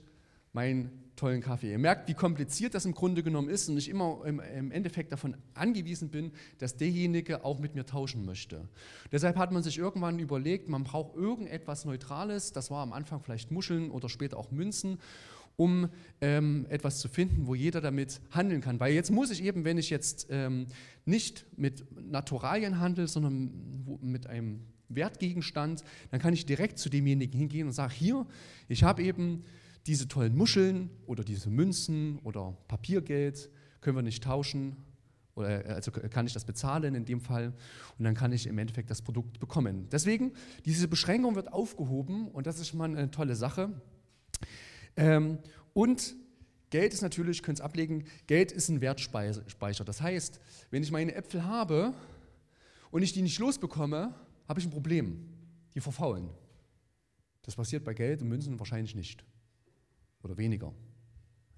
meinen 0.55 0.91
tollen 1.17 1.41
Kaffee. 1.41 1.71
Ihr 1.71 1.79
merkt, 1.79 2.09
wie 2.09 2.15
kompliziert 2.15 2.75
das 2.75 2.85
im 2.85 2.93
Grunde 2.93 3.23
genommen 3.23 3.49
ist 3.49 3.69
und 3.69 3.77
ich 3.77 3.89
immer 3.89 4.23
im, 4.25 4.41
Endeffekt 4.71 5.13
davon 5.13 5.37
angewiesen 5.55 6.09
bin, 6.09 6.33
dass 6.59 6.77
derjenige 6.77 7.45
auch 7.45 7.59
mit 7.59 7.75
mir 7.75 7.87
tauschen 7.87 8.25
möchte. 8.25 8.69
Deshalb 9.13 9.37
hat 9.37 9.53
man 9.53 9.63
sich 9.63 9.79
irgendwann 9.79 10.19
überlegt, 10.19 10.69
man 10.69 10.85
braucht 10.85 11.15
irgendetwas 11.15 11.85
Neutrales, 11.85 12.53
das 12.53 12.71
war 12.71 12.83
am 12.83 12.93
Anfang 12.93 13.21
vielleicht 13.21 13.51
Muscheln 13.51 13.91
oder 13.91 14.09
später 14.09 14.37
auch 14.39 14.51
Münzen, 14.51 14.99
um 15.57 15.89
ähm, 16.21 16.67
etwas 16.69 16.99
zu 16.99 17.09
finden, 17.09 17.47
wo 17.47 17.55
jeder 17.55 17.81
damit 17.81 18.21
handeln 18.33 18.61
kann. 18.61 18.81
Weil 18.81 18.93
jetzt 18.93 19.13
muss 19.13 19.31
ich 19.31 19.45
eben, 19.45 19.65
wenn 19.65 19.79
ich 19.79 19.91
jetzt 19.91 20.27
ähm, 20.31 20.67
nicht 21.05 21.47
mit 21.57 21.85
Naturalien 22.11 22.81
handle, 22.81 23.07
sondern 23.07 23.53
mit 24.01 24.27
einem 24.27 24.61
Wertgegenstand, 24.89 25.85
dann 26.11 26.21
kann 26.21 26.35
ich 26.35 26.45
direkt 26.45 26.79
zu 26.79 26.89
demjenigen 26.89 27.39
hingehen 27.39 27.69
und 27.69 27.73
sagen, 27.73 27.93
hier, 27.93 28.27
ich 28.69 28.83
habe 28.83 29.03
eben 29.05 29.45
diese 29.87 30.09
tollen 30.09 30.35
Muscheln 30.35 30.91
oder 31.07 31.25
diese 31.25 31.51
Münzen 31.51 32.19
oder 32.21 32.57
Papiergeld 32.69 33.51
können 33.81 33.97
wir 33.97 34.03
nicht 34.03 34.23
tauschen 34.23 34.77
oder 35.35 35.65
also 35.67 35.91
kann 35.91 36.27
ich 36.27 36.33
das 36.33 36.45
bezahlen 36.45 36.95
in 36.95 37.05
dem 37.05 37.21
Fall 37.21 37.53
und 37.99 38.05
dann 38.05 38.15
kann 38.15 38.33
ich 38.33 38.47
im 38.47 38.57
Endeffekt 38.59 38.91
das 38.91 39.03
Produkt 39.03 39.41
bekommen. 39.41 39.89
Deswegen, 39.91 40.33
diese 40.65 40.89
Beschränkung 40.89 41.35
wird 41.35 41.53
aufgehoben 41.53 42.29
und 42.29 42.47
das 42.47 42.61
ist 42.61 42.73
mal 42.73 42.85
eine 42.85 43.11
tolle 43.11 43.35
Sache. 43.35 43.71
Ähm, 44.97 45.39
und 45.73 46.15
Geld 46.71 46.95
ist 46.95 47.03
natürlich, 47.03 47.43
könnt 47.43 47.59
es 47.59 47.65
ablegen, 47.65 48.05
Geld 48.27 48.53
ist 48.53 48.69
ein 48.69 48.81
Wertspeicher. 48.81 49.85
Das 49.85 50.01
heißt, 50.01 50.41
wenn 50.71 50.83
ich 50.83 50.91
meine 50.91 51.15
Äpfel 51.15 51.45
habe 51.45 51.95
und 52.91 53.03
ich 53.03 53.13
die 53.13 53.23
nicht 53.23 53.39
losbekomme, 53.39 54.15
habe 54.49 54.61
ich 54.61 54.67
ein 54.67 54.71
Problem. 54.71 55.29
Die 55.75 55.81
verfaulen. 55.81 56.31
Das 57.43 57.57
passiert 57.57 57.85
bei 57.85 57.95
Geld 57.95 58.23
und 58.23 58.29
Münzen 58.29 58.59
wahrscheinlich 58.61 58.95
nicht 58.95 59.25
oder 60.25 60.37
weniger. 60.37 60.73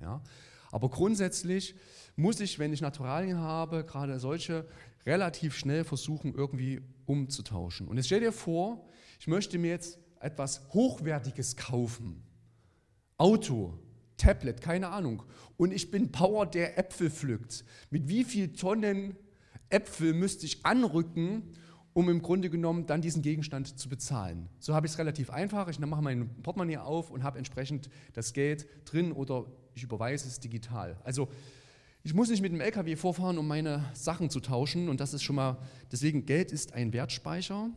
Ja? 0.00 0.22
Aber 0.70 0.90
grundsätzlich 0.90 1.74
muss 2.16 2.40
ich, 2.40 2.58
wenn 2.58 2.72
ich 2.72 2.80
Naturalien 2.80 3.38
habe, 3.38 3.84
gerade 3.84 4.18
solche, 4.18 4.66
relativ 5.04 5.56
schnell 5.56 5.84
versuchen, 5.84 6.34
irgendwie 6.34 6.80
umzutauschen. 7.06 7.86
Und 7.88 7.96
jetzt 7.96 8.06
stell 8.06 8.20
dir 8.20 8.32
vor, 8.32 8.88
ich 9.20 9.28
möchte 9.28 9.58
mir 9.58 9.70
jetzt 9.70 9.98
etwas 10.20 10.68
Hochwertiges 10.72 11.56
kaufen. 11.56 12.22
Auto, 13.16 13.78
Tablet, 14.16 14.60
keine 14.60 14.88
Ahnung. 14.88 15.22
Und 15.56 15.72
ich 15.72 15.90
bin 15.90 16.10
Power, 16.10 16.46
der 16.46 16.78
Äpfel 16.78 17.10
pflückt. 17.10 17.64
Mit 17.90 18.08
wie 18.08 18.24
viel 18.24 18.52
Tonnen 18.52 19.16
Äpfel 19.68 20.12
müsste 20.12 20.46
ich 20.46 20.64
anrücken, 20.64 21.54
um 21.96 22.10
im 22.10 22.20
Grunde 22.20 22.50
genommen 22.50 22.84
dann 22.84 23.00
diesen 23.00 23.22
Gegenstand 23.22 23.78
zu 23.78 23.88
bezahlen. 23.88 24.50
So 24.58 24.74
habe 24.74 24.86
ich 24.86 24.92
es 24.92 24.98
relativ 24.98 25.30
einfach. 25.30 25.66
Ich 25.68 25.78
mache 25.78 26.02
mein 26.02 26.28
Portemonnaie 26.42 26.76
auf 26.76 27.10
und 27.10 27.22
habe 27.22 27.38
entsprechend 27.38 27.88
das 28.12 28.34
Geld 28.34 28.66
drin 28.84 29.12
oder 29.12 29.46
ich 29.72 29.82
überweise 29.82 30.28
es 30.28 30.38
digital. 30.38 30.98
Also 31.04 31.28
ich 32.02 32.12
muss 32.12 32.28
nicht 32.28 32.42
mit 32.42 32.52
dem 32.52 32.60
LKW 32.60 32.96
vorfahren, 32.96 33.38
um 33.38 33.48
meine 33.48 33.82
Sachen 33.94 34.28
zu 34.28 34.40
tauschen 34.40 34.90
und 34.90 35.00
das 35.00 35.14
ist 35.14 35.22
schon 35.22 35.36
mal, 35.36 35.56
deswegen 35.90 36.26
Geld 36.26 36.52
ist 36.52 36.74
ein 36.74 36.92
Wertspeicher 36.92 37.70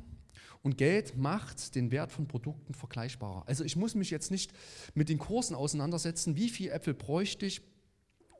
und 0.64 0.78
Geld 0.78 1.16
macht 1.16 1.74
den 1.76 1.90
Wert 1.90 2.12
von 2.12 2.28
Produkten 2.28 2.74
vergleichbarer. 2.74 3.48
Also 3.48 3.64
ich 3.64 3.78
muss 3.78 3.96
mich 3.96 4.10
jetzt 4.10 4.32
nicht 4.32 4.52
mit 4.96 5.08
den 5.08 5.18
Kursen 5.18 5.56
auseinandersetzen, 5.56 6.36
wie 6.36 6.50
viel 6.50 6.72
Äpfel 6.72 6.94
bräuchte 6.94 7.46
ich, 7.46 7.62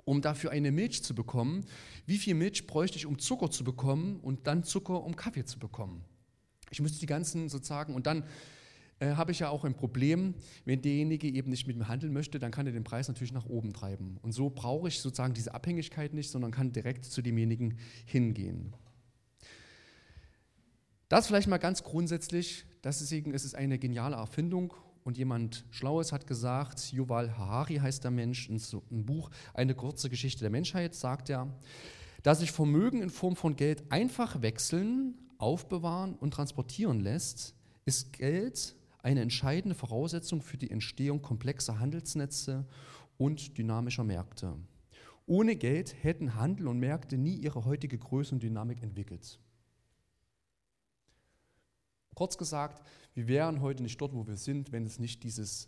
um 0.10 0.22
dafür 0.24 0.50
eine 0.50 0.72
Milch 0.72 1.04
zu 1.04 1.14
bekommen? 1.14 1.66
Wie 2.08 2.18
viel 2.18 2.34
Milch 2.34 2.66
bräuchte 2.66 2.98
ich, 2.98 3.06
um 3.06 3.20
Zucker 3.20 3.52
zu 3.52 3.64
bekommen 3.64 4.20
und 4.22 4.48
dann 4.48 4.64
Zucker, 4.64 5.04
um 5.04 5.16
Kaffee 5.16 5.46
zu 5.46 5.60
bekommen? 5.60 6.04
Ich 6.72 6.82
müsste 6.82 7.00
die 7.00 7.06
ganzen 7.06 7.48
sozusagen, 7.48 7.94
und 7.94 8.08
dann 8.08 8.24
äh, 8.98 9.12
habe 9.12 9.32
ich 9.32 9.38
ja 9.38 9.50
auch 9.50 9.66
ein 9.66 9.76
Problem, 9.76 10.34
wenn 10.66 10.82
derjenige 10.82 11.28
eben 11.28 11.52
nicht 11.52 11.68
mit 11.68 11.78
mir 11.78 11.88
handeln 11.88 12.12
möchte, 12.12 12.40
dann 12.40 12.50
kann 12.50 12.66
er 12.66 12.74
den 12.74 12.84
Preis 12.84 13.08
natürlich 13.08 13.34
nach 13.34 13.46
oben 13.46 13.72
treiben. 13.72 14.18
Und 14.24 14.32
so 14.32 14.50
brauche 14.50 14.88
ich 14.88 15.00
sozusagen 15.00 15.36
diese 15.36 15.54
Abhängigkeit 15.54 16.16
nicht, 16.16 16.32
sondern 16.32 16.50
kann 16.50 16.72
direkt 16.72 17.06
zu 17.06 17.22
demjenigen 17.22 17.78
hingehen. 18.08 18.74
Das 21.08 21.28
vielleicht 21.28 21.48
mal 21.48 21.60
ganz 21.60 21.84
grundsätzlich, 21.84 22.66
deswegen 22.84 23.32
ist 23.36 23.46
es 23.46 23.54
eine 23.54 23.78
geniale 23.78 24.16
Erfindung 24.16 24.74
und 25.04 25.18
jemand 25.18 25.66
Schlaues 25.72 26.12
hat 26.12 26.28
gesagt, 26.28 26.92
Yuval 26.92 27.38
Harari 27.38 27.76
heißt 27.76 28.04
der 28.04 28.12
Mensch, 28.12 28.50
in 28.50 28.60
so 28.60 28.84
einem 28.92 29.06
Buch 29.06 29.30
Eine 29.54 29.76
kurze 29.76 30.10
Geschichte 30.10 30.42
der 30.42 30.50
Menschheit, 30.50 30.96
sagt 30.96 31.30
er, 31.30 31.48
dass 32.24 32.40
sich 32.40 32.52
Vermögen 32.52 33.02
in 33.02 33.10
Form 33.10 33.36
von 33.36 33.56
Geld 33.56 33.92
einfach 33.92 34.42
wechseln, 34.42 35.16
aufbewahren 35.38 36.16
und 36.16 36.34
transportieren 36.34 37.00
lässt, 37.00 37.56
ist 37.86 38.14
Geld 38.14 38.76
eine 39.02 39.22
entscheidende 39.22 39.76
Voraussetzung 39.76 40.42
für 40.42 40.58
die 40.58 40.72
Entstehung 40.72 41.22
komplexer 41.22 41.80
Handelsnetze 41.80 42.66
und 43.18 43.58
dynamischer 43.58 44.04
Märkte. 44.04 44.56
Ohne 45.26 45.56
Geld 45.56 45.96
hätten 46.02 46.36
Handel 46.36 46.68
und 46.68 46.80
Märkte 46.80 47.18
nie 47.18 47.36
ihre 47.36 47.64
heutige 47.66 47.98
Größe 47.98 48.34
und 48.34 48.44
Dynamik 48.44 48.82
entwickelt. 48.82 49.40
Kurz 52.16 52.38
gesagt, 52.38 52.82
wir 53.14 53.28
wären 53.28 53.62
heute 53.62 53.84
nicht 53.84 54.00
dort, 54.00 54.14
wo 54.14 54.26
wir 54.28 54.38
sind, 54.38 54.72
wenn 54.72 54.86
es 54.86 55.00
nicht 55.00 55.24
dieses, 55.24 55.68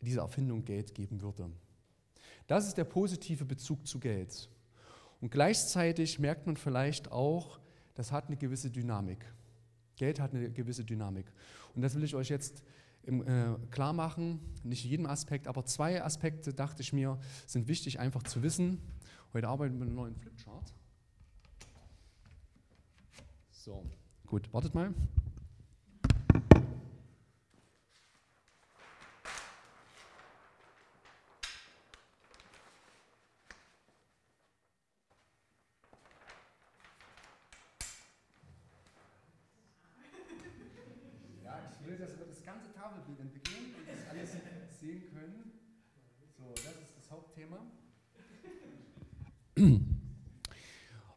diese 0.00 0.20
Erfindung 0.20 0.64
Geld 0.64 0.94
geben 0.94 1.20
würde. 1.20 1.50
Das 2.46 2.66
ist 2.66 2.76
der 2.76 2.84
positive 2.84 3.44
Bezug 3.44 3.86
zu 3.86 3.98
Geld. 4.00 4.48
Und 5.20 5.30
gleichzeitig 5.30 6.18
merkt 6.18 6.46
man 6.46 6.56
vielleicht 6.56 7.12
auch, 7.12 7.60
das 7.94 8.10
hat 8.10 8.26
eine 8.26 8.36
gewisse 8.36 8.70
Dynamik. 8.70 9.24
Geld 9.96 10.18
hat 10.18 10.34
eine 10.34 10.50
gewisse 10.50 10.84
Dynamik. 10.84 11.26
Und 11.74 11.82
das 11.82 11.94
will 11.94 12.02
ich 12.02 12.14
euch 12.14 12.28
jetzt 12.28 12.62
im, 13.04 13.26
äh, 13.26 13.56
klar 13.70 13.92
machen, 13.92 14.40
nicht 14.62 14.84
in 14.84 14.90
jedem 14.90 15.06
Aspekt, 15.06 15.46
aber 15.46 15.64
zwei 15.64 16.02
Aspekte, 16.02 16.54
dachte 16.54 16.82
ich 16.82 16.92
mir, 16.92 17.18
sind 17.46 17.68
wichtig 17.68 18.00
einfach 18.00 18.22
zu 18.22 18.42
wissen. 18.42 18.80
Heute 19.32 19.48
arbeiten 19.48 19.74
wir 19.74 19.80
mit 19.80 19.88
einem 19.88 19.96
neuen 19.96 20.16
Flipchart. 20.16 20.72
So, 23.50 23.84
gut, 24.26 24.52
wartet 24.52 24.74
mal. 24.74 24.92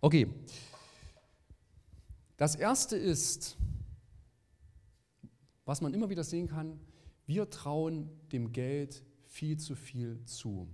Okay. 0.01 0.27
Das 2.37 2.55
erste 2.55 2.95
ist, 2.95 3.57
was 5.63 5.81
man 5.81 5.93
immer 5.93 6.09
wieder 6.09 6.23
sehen 6.23 6.47
kann, 6.47 6.79
wir 7.25 7.49
trauen 7.49 8.09
dem 8.31 8.51
Geld 8.51 9.03
viel 9.23 9.57
zu 9.57 9.73
viel 9.75 10.23
zu. 10.25 10.67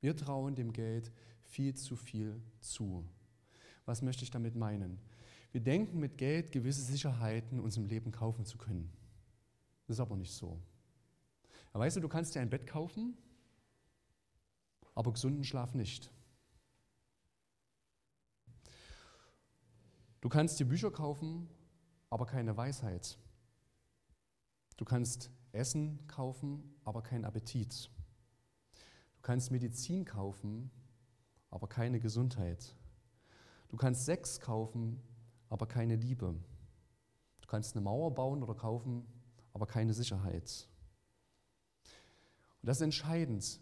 Wir 0.00 0.16
trauen 0.16 0.56
dem 0.56 0.72
Geld 0.72 1.12
viel 1.42 1.74
zu 1.74 1.94
viel 1.94 2.42
zu. 2.58 3.04
Was 3.84 4.02
möchte 4.02 4.24
ich 4.24 4.30
damit 4.30 4.56
meinen? 4.56 4.98
Wir 5.52 5.60
denken 5.60 6.00
mit 6.00 6.18
Geld 6.18 6.50
gewisse 6.50 6.82
Sicherheiten 6.82 7.60
uns 7.60 7.76
im 7.76 7.86
Leben 7.86 8.10
kaufen 8.10 8.44
zu 8.44 8.58
können. 8.58 8.90
Das 9.92 9.98
ist 9.98 10.00
aber 10.00 10.16
nicht 10.16 10.32
so. 10.32 10.58
Weißt 11.74 11.96
du, 11.98 12.00
du 12.00 12.08
kannst 12.08 12.34
dir 12.34 12.40
ein 12.40 12.48
Bett 12.48 12.66
kaufen, 12.66 13.14
aber 14.94 15.12
gesunden 15.12 15.44
Schlaf 15.44 15.74
nicht. 15.74 16.10
Du 20.22 20.30
kannst 20.30 20.58
dir 20.58 20.64
Bücher 20.64 20.90
kaufen, 20.90 21.46
aber 22.08 22.24
keine 22.24 22.56
Weisheit. 22.56 23.18
Du 24.78 24.86
kannst 24.86 25.30
Essen 25.52 26.06
kaufen, 26.06 26.74
aber 26.84 27.02
keinen 27.02 27.26
Appetit. 27.26 27.90
Du 29.16 29.20
kannst 29.20 29.50
Medizin 29.50 30.06
kaufen, 30.06 30.70
aber 31.50 31.68
keine 31.68 32.00
Gesundheit. 32.00 32.74
Du 33.68 33.76
kannst 33.76 34.06
Sex 34.06 34.40
kaufen, 34.40 35.02
aber 35.50 35.66
keine 35.66 35.96
Liebe. 35.96 36.34
Du 37.42 37.46
kannst 37.46 37.76
eine 37.76 37.84
Mauer 37.84 38.14
bauen 38.14 38.42
oder 38.42 38.54
kaufen, 38.54 39.06
aber 39.52 39.66
keine 39.66 39.94
Sicherheit. 39.94 40.68
Und 42.60 42.68
das 42.68 42.78
ist 42.78 42.82
entscheidend. 42.82 43.60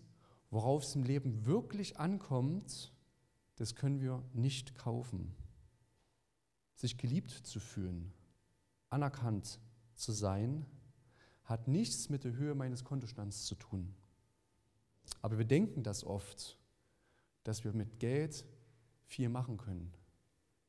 Worauf 0.50 0.82
es 0.82 0.94
im 0.94 1.04
Leben 1.04 1.47
wirklich 1.47 1.99
ankommt, 1.99 2.92
das 3.56 3.75
können 3.75 4.00
wir 4.00 4.23
nicht 4.32 4.75
kaufen. 4.75 5.35
Sich 6.75 6.99
geliebt 6.99 7.30
zu 7.30 7.61
fühlen, 7.61 8.12
anerkannt 8.88 9.61
zu 9.94 10.12
sein, 10.12 10.66
hat 11.44 11.68
nichts 11.68 12.09
mit 12.09 12.25
der 12.25 12.32
Höhe 12.32 12.54
meines 12.54 12.85
Kontostands 12.85 13.44
zu 13.44 13.54
tun. 13.54 13.94
Aber 15.23 15.38
wir 15.38 15.44
denken 15.44 15.82
das 15.82 16.04
oft, 16.04 16.59
dass 17.44 17.64
wir 17.64 17.73
mit 17.73 17.99
Geld 17.99 18.44
viel 19.04 19.28
machen 19.28 19.56
können. 19.56 19.92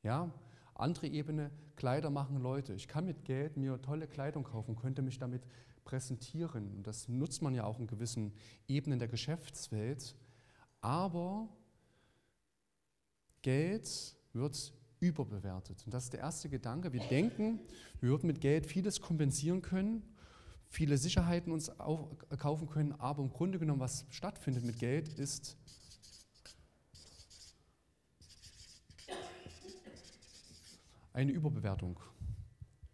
Ja, 0.03 0.33
andere 0.81 1.07
Ebene, 1.07 1.51
Kleider 1.75 2.09
machen 2.09 2.37
Leute. 2.37 2.73
Ich 2.73 2.87
kann 2.87 3.05
mit 3.05 3.25
Geld 3.25 3.57
mir 3.57 3.81
tolle 3.81 4.07
Kleidung 4.07 4.43
kaufen, 4.43 4.75
könnte 4.75 5.01
mich 5.01 5.17
damit 5.17 5.43
präsentieren. 5.83 6.75
Und 6.75 6.87
das 6.87 7.07
nutzt 7.07 7.41
man 7.41 7.53
ja 7.53 7.63
auch 7.63 7.79
in 7.79 7.87
gewissen 7.87 8.33
Ebenen 8.67 8.99
der 8.99 9.07
Geschäftswelt. 9.07 10.15
Aber 10.81 11.49
Geld 13.41 14.15
wird 14.33 14.73
überbewertet. 14.99 15.83
Und 15.85 15.93
das 15.93 16.05
ist 16.05 16.13
der 16.13 16.21
erste 16.21 16.49
Gedanke. 16.49 16.93
Wir 16.93 17.01
denken, 17.01 17.59
wir 17.99 18.09
würden 18.09 18.27
mit 18.27 18.39
Geld 18.39 18.67
vieles 18.67 19.01
kompensieren 19.01 19.61
können, 19.61 20.03
viele 20.67 20.97
Sicherheiten 20.97 21.51
uns 21.51 21.71
kaufen 22.37 22.69
können, 22.69 22.93
aber 22.93 23.23
im 23.23 23.31
Grunde 23.31 23.59
genommen, 23.59 23.79
was 23.79 24.05
stattfindet 24.09 24.63
mit 24.63 24.79
Geld, 24.79 25.09
ist 25.09 25.57
eine 31.13 31.31
Überbewertung. 31.31 31.99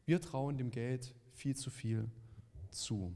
Wir 0.05 0.21
trauen 0.21 0.57
dem 0.57 0.71
Geld 0.71 1.13
viel 1.31 1.55
zu 1.55 1.69
viel 1.69 2.09
zu. 2.71 3.13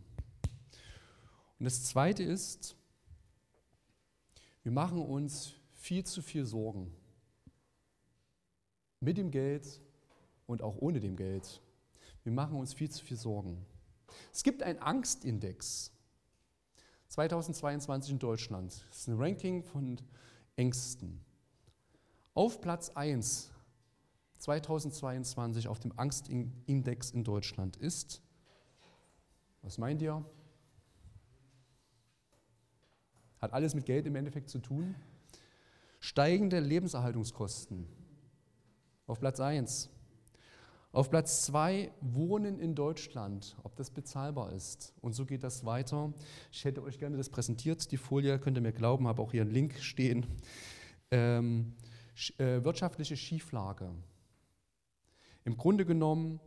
Und 1.60 1.66
das 1.66 1.84
Zweite 1.86 2.24
ist, 2.24 2.76
wir 4.64 4.72
machen 4.72 5.00
uns 5.02 5.54
viel 5.72 6.04
zu 6.04 6.22
viel 6.22 6.46
Sorgen. 6.46 6.94
Mit 9.00 9.18
dem 9.18 9.32
Geld 9.32 9.82
und 10.46 10.62
auch 10.62 10.78
ohne 10.78 11.00
dem 11.00 11.16
Geld. 11.16 11.62
Wir 12.24 12.32
machen 12.32 12.58
uns 12.58 12.74
viel 12.74 12.90
zu 12.90 13.04
viel 13.04 13.18
Sorgen. 13.18 13.66
Es 14.32 14.44
gibt 14.44 14.62
einen 14.62 14.80
Angstindex. 14.80 15.92
2022 17.08 18.14
in 18.14 18.20
Deutschland. 18.20 18.86
Das 18.90 19.00
ist 19.00 19.08
ein 19.08 19.18
Ranking 19.18 19.64
von 19.64 19.98
Ängsten. 20.56 21.20
Auf 22.34 22.62
Platz 22.62 22.90
1 22.90 23.51
2022 24.42 25.68
auf 25.68 25.80
dem 25.80 25.98
Angstindex 25.98 27.12
in 27.12 27.24
Deutschland 27.24 27.78
ist, 27.78 28.22
was 29.62 29.78
meint 29.78 30.02
ihr? 30.02 30.26
Hat 33.40 33.54
alles 33.54 33.76
mit 33.76 33.86
Geld 33.86 34.08
im 34.08 34.16
Endeffekt 34.16 34.50
zu 34.50 34.60
tun. 34.60 34.96
Steigende 36.00 36.60
Lebenserhaltungskosten 36.60 37.88
auf 39.06 39.20
Platz 39.20 39.40
1. 39.40 39.90
Auf 40.92 41.10
Platz 41.10 41.46
2 41.46 41.92
Wohnen 42.02 42.60
in 42.60 42.74
Deutschland, 42.74 43.56
ob 43.64 43.76
das 43.76 43.92
bezahlbar 43.92 44.52
ist. 44.54 44.94
Und 45.02 45.14
so 45.14 45.26
geht 45.26 45.44
das 45.44 45.66
weiter. 45.66 46.12
Ich 46.52 46.66
hätte 46.66 46.82
euch 46.82 46.98
gerne 46.98 47.18
das 47.18 47.30
präsentiert, 47.30 47.92
die 47.92 47.98
Folie, 47.98 48.40
könnt 48.40 48.58
ihr 48.58 48.62
mir 48.62 48.74
glauben, 48.74 49.08
habe 49.08 49.22
auch 49.22 49.32
hier 49.32 49.44
einen 49.44 49.52
Link 49.52 49.80
stehen. 49.80 50.26
Ähm, 51.12 51.76
äh, 52.38 52.64
wirtschaftliche 52.64 53.16
Schieflage. 53.16 53.92
Im 55.44 55.58
Grunde 55.58 55.86
genommen 55.86 56.40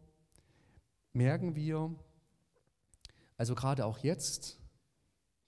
merken 1.13 1.55
wir, 1.55 1.95
also 3.37 3.55
gerade 3.55 3.87
auch 3.87 3.99
jetzt, 3.99 4.61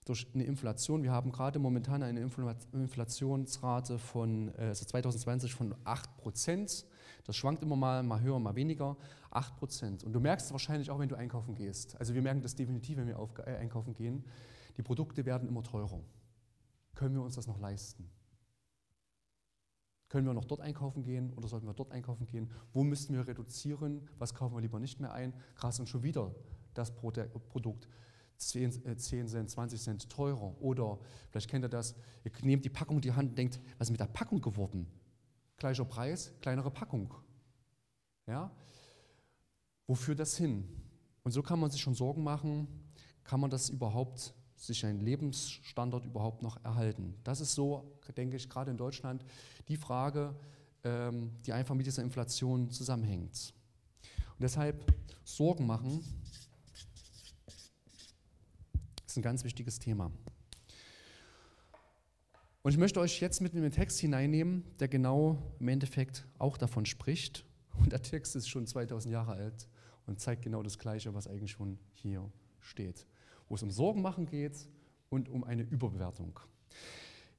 durch 0.07 0.25
eine 0.33 0.45
Inflation, 0.45 1.03
wir 1.03 1.11
haben 1.11 1.31
gerade 1.31 1.59
momentan 1.59 2.01
eine 2.01 2.21
Inflationsrate 2.21 3.99
von 3.99 4.53
also 4.55 4.85
2020 4.85 5.53
von 5.53 5.75
8 5.83 6.17
Prozent. 6.17 6.85
Das 7.25 7.35
schwankt 7.35 7.61
immer 7.61 7.75
mal, 7.75 8.03
mal 8.03 8.21
höher, 8.21 8.39
mal 8.39 8.55
weniger. 8.55 8.95
8 9.31 9.57
Prozent. 9.57 10.03
Und 10.05 10.13
du 10.13 10.21
merkst 10.21 10.45
es 10.45 10.51
wahrscheinlich 10.53 10.89
auch, 10.91 10.99
wenn 10.99 11.09
du 11.09 11.15
einkaufen 11.15 11.55
gehst. 11.55 11.99
Also 11.99 12.13
wir 12.13 12.21
merken 12.21 12.41
das 12.41 12.55
definitiv, 12.55 12.97
wenn 12.97 13.07
wir 13.07 13.19
auf, 13.19 13.37
äh, 13.39 13.57
einkaufen 13.57 13.93
gehen. 13.93 14.23
Die 14.77 14.81
Produkte 14.81 15.25
werden 15.25 15.49
immer 15.49 15.63
teurer. 15.63 15.99
Können 16.95 17.15
wir 17.15 17.21
uns 17.21 17.35
das 17.35 17.47
noch 17.47 17.59
leisten? 17.59 18.09
Können 20.09 20.25
wir 20.25 20.33
noch 20.33 20.45
dort 20.45 20.61
einkaufen 20.61 21.03
gehen 21.03 21.33
oder 21.33 21.47
sollten 21.47 21.67
wir 21.67 21.73
dort 21.73 21.91
einkaufen 21.91 22.25
gehen? 22.25 22.49
Wo 22.73 22.83
müssten 22.83 23.13
wir 23.13 23.27
reduzieren? 23.27 24.09
Was 24.17 24.33
kaufen 24.33 24.55
wir 24.55 24.61
lieber 24.61 24.79
nicht 24.79 24.99
mehr 24.99 25.13
ein? 25.13 25.33
Krass 25.55 25.79
und 25.79 25.87
schon 25.87 26.03
wieder 26.03 26.33
das 26.73 26.93
Produkt 26.95 27.87
10, 28.37 28.97
10 28.97 29.25
äh, 29.25 29.27
Cent, 29.27 29.49
20 29.49 29.81
Cent 29.81 30.09
teurer. 30.09 30.61
Oder 30.61 30.99
vielleicht 31.29 31.49
kennt 31.49 31.65
ihr 31.65 31.69
das, 31.69 31.95
ihr 32.23 32.31
nehmt 32.41 32.63
die 32.63 32.69
Packung 32.69 32.97
in 32.97 33.01
die 33.01 33.11
Hand 33.11 33.29
und 33.31 33.37
denkt, 33.37 33.59
was 33.77 33.87
ist 33.87 33.91
mit 33.91 33.99
der 33.99 34.05
Packung 34.05 34.41
geworden? 34.41 34.87
Gleicher 35.57 35.85
Preis, 35.85 36.31
kleinere 36.41 36.71
Packung. 36.71 37.13
Ja? 38.27 38.51
Wo 39.87 39.95
führt 39.95 40.19
das 40.19 40.37
hin? 40.37 40.67
Und 41.23 41.31
so 41.31 41.41
kann 41.41 41.59
man 41.59 41.71
sich 41.71 41.81
schon 41.81 41.95
Sorgen 41.95 42.23
machen, 42.23 42.67
kann 43.23 43.39
man 43.39 43.49
das 43.49 43.69
überhaupt, 43.69 44.33
sich 44.57 44.85
einen 44.85 44.99
Lebensstandard 44.99 46.05
überhaupt 46.05 46.41
noch 46.41 46.63
erhalten? 46.63 47.15
Das 47.23 47.39
ist 47.41 47.53
so, 47.53 47.83
denke 48.15 48.35
ich, 48.35 48.49
gerade 48.49 48.71
in 48.71 48.77
Deutschland 48.77 49.23
die 49.67 49.77
Frage, 49.77 50.35
ähm, 50.83 51.31
die 51.45 51.53
einfach 51.53 51.75
mit 51.75 51.85
dieser 51.85 52.03
Inflation 52.03 52.69
zusammenhängt. 52.69 53.53
Und 54.03 54.43
deshalb 54.43 54.93
Sorgen 55.23 55.65
machen 55.65 56.03
ist 59.05 59.17
ein 59.17 59.21
ganz 59.21 59.43
wichtiges 59.43 59.79
Thema. 59.79 60.11
Und 62.63 62.71
ich 62.71 62.77
möchte 62.77 62.99
euch 62.99 63.21
jetzt 63.21 63.39
mit 63.39 63.53
in 63.53 63.61
den 63.61 63.71
Text 63.71 63.99
hineinnehmen, 63.99 64.63
der 64.79 64.89
genau 64.89 65.41
im 65.59 65.69
Endeffekt 65.69 66.27
auch 66.37 66.57
davon 66.57 66.85
spricht. 66.85 67.45
Und 67.79 67.93
der 67.93 68.01
Text 68.01 68.35
ist 68.35 68.49
schon 68.49 68.67
2000 68.67 69.11
Jahre 69.11 69.33
alt 69.33 69.67
und 70.05 70.19
zeigt 70.19 70.41
genau 70.41 70.63
das 70.63 70.77
Gleiche, 70.77 71.13
was 71.13 71.27
eigentlich 71.27 71.51
schon 71.51 71.79
hier 71.93 72.29
steht. 72.59 73.05
Wo 73.49 73.55
es 73.55 73.63
um 73.63 73.71
Sorgen 73.71 74.01
machen 74.01 74.25
geht 74.25 74.67
und 75.09 75.29
um 75.29 75.43
eine 75.43 75.63
Überbewertung. 75.63 76.39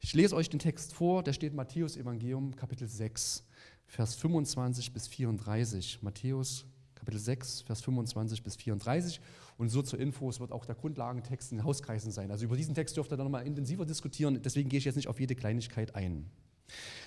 Ich 0.00 0.14
lese 0.14 0.36
euch 0.36 0.48
den 0.48 0.60
Text 0.60 0.94
vor, 0.94 1.22
der 1.22 1.32
steht 1.32 1.54
Matthäus 1.54 1.96
Evangelium 1.96 2.54
Kapitel 2.54 2.86
6, 2.86 3.44
Vers 3.86 4.14
25 4.14 4.92
bis 4.92 5.08
34. 5.08 6.02
Matthäus 6.02 6.66
Kapitel 6.94 7.18
6, 7.18 7.62
Vers 7.62 7.80
25 7.82 8.42
bis 8.42 8.56
34. 8.56 9.20
Und 9.56 9.70
so 9.70 9.82
zur 9.82 9.98
Info, 9.98 10.28
es 10.28 10.40
wird 10.40 10.52
auch 10.52 10.66
der 10.66 10.74
Grundlagentext 10.74 11.52
in 11.52 11.58
den 11.58 11.64
Hauskreisen 11.64 12.12
sein. 12.12 12.30
Also 12.30 12.44
über 12.44 12.56
diesen 12.56 12.74
Text 12.74 12.96
dürft 12.96 13.12
ihr 13.12 13.16
dann 13.16 13.26
nochmal 13.26 13.46
intensiver 13.46 13.86
diskutieren. 13.86 14.40
Deswegen 14.42 14.68
gehe 14.68 14.78
ich 14.78 14.84
jetzt 14.84 14.96
nicht 14.96 15.08
auf 15.08 15.18
jede 15.18 15.34
Kleinigkeit 15.34 15.94
ein. 15.94 16.30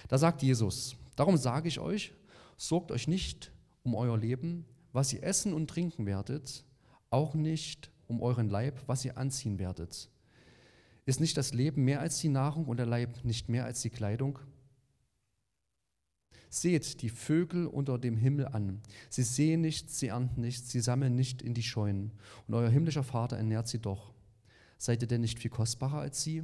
Da 0.08 0.18
sagt 0.18 0.42
Jesus, 0.42 0.96
darum 1.16 1.38
sage 1.38 1.68
ich 1.68 1.80
euch, 1.80 2.14
sorgt 2.58 2.92
euch 2.92 3.08
nicht 3.08 3.52
um 3.84 3.96
euer 3.96 4.18
Leben, 4.18 4.66
was 4.92 5.14
ihr 5.14 5.24
essen 5.24 5.54
und 5.54 5.70
trinken 5.70 6.06
werdet, 6.06 6.66
auch 7.10 7.36
nicht 7.36 7.91
um 8.12 8.22
euren 8.22 8.50
Leib, 8.50 8.80
was 8.88 9.04
ihr 9.06 9.18
anziehen 9.18 9.58
werdet. 9.58 10.10
Ist 11.06 11.20
nicht 11.20 11.36
das 11.38 11.54
Leben 11.54 11.84
mehr 11.84 12.02
als 12.02 12.20
die 12.20 12.30
Nahrung 12.30 12.66
und 12.66 12.78
der 12.78 12.86
Leib 12.86 13.24
nicht 13.24 13.50
mehr 13.50 13.66
als 13.66 13.82
die 13.82 13.90
Kleidung? 13.90 14.38
Seht 16.50 17.02
die 17.02 17.10
Vögel 17.10 17.66
unter 17.66 17.98
dem 17.98 18.18
Himmel 18.18 18.50
an. 18.50 18.82
Sie 19.10 19.24
sehen 19.24 19.62
nichts, 19.62 20.00
sie 20.00 20.08
ernten 20.08 20.42
nichts, 20.42 20.70
sie 20.70 20.82
sammeln 20.82 21.16
nicht 21.16 21.42
in 21.42 21.54
die 21.54 21.64
Scheunen. 21.64 22.12
Und 22.46 22.54
euer 22.54 22.70
himmlischer 22.70 23.04
Vater 23.04 23.38
ernährt 23.38 23.70
sie 23.70 23.80
doch. 23.80 24.14
Seid 24.78 25.02
ihr 25.02 25.08
denn 25.08 25.22
nicht 25.22 25.40
viel 25.40 25.50
kostbarer 25.50 26.02
als 26.02 26.22
sie? 26.22 26.44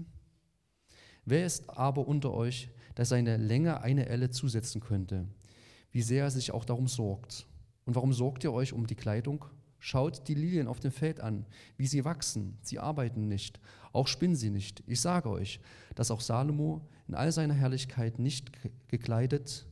Wer 1.25 1.45
ist 1.45 1.69
aber 1.69 2.07
unter 2.07 2.33
euch, 2.33 2.69
der 2.95 3.03
seine 3.03 3.35
Länge 3.35 3.81
eine 3.81 4.07
Elle 4.07 4.29
zusetzen 4.29 4.79
könnte? 4.79 5.27
Wie 5.91 6.01
sehr 6.01 6.23
er 6.23 6.31
sich 6.31 6.51
auch 6.51 6.63
darum 6.63 6.87
sorgt. 6.87 7.45
Und 7.85 7.95
warum 7.95 8.13
sorgt 8.13 8.45
ihr 8.45 8.53
euch 8.53 8.71
um 8.71 8.87
die 8.87 8.95
Kleidung? 8.95 9.45
Schaut 9.79 10.27
die 10.27 10.33
Lilien 10.33 10.67
auf 10.67 10.79
dem 10.79 10.91
Feld 10.91 11.19
an, 11.19 11.45
wie 11.77 11.87
sie 11.87 12.03
wachsen. 12.03 12.57
Sie 12.61 12.79
arbeiten 12.79 13.27
nicht, 13.27 13.59
auch 13.93 14.07
spinnen 14.07 14.35
sie 14.35 14.49
nicht. 14.49 14.83
Ich 14.87 15.01
sage 15.01 15.29
euch, 15.29 15.59
dass 15.95 16.11
auch 16.11 16.21
Salomo 16.21 16.81
in 17.07 17.15
all 17.15 17.31
seiner 17.31 17.53
Herrlichkeit 17.53 18.19
nicht 18.19 18.51
gekleidet 18.87 19.67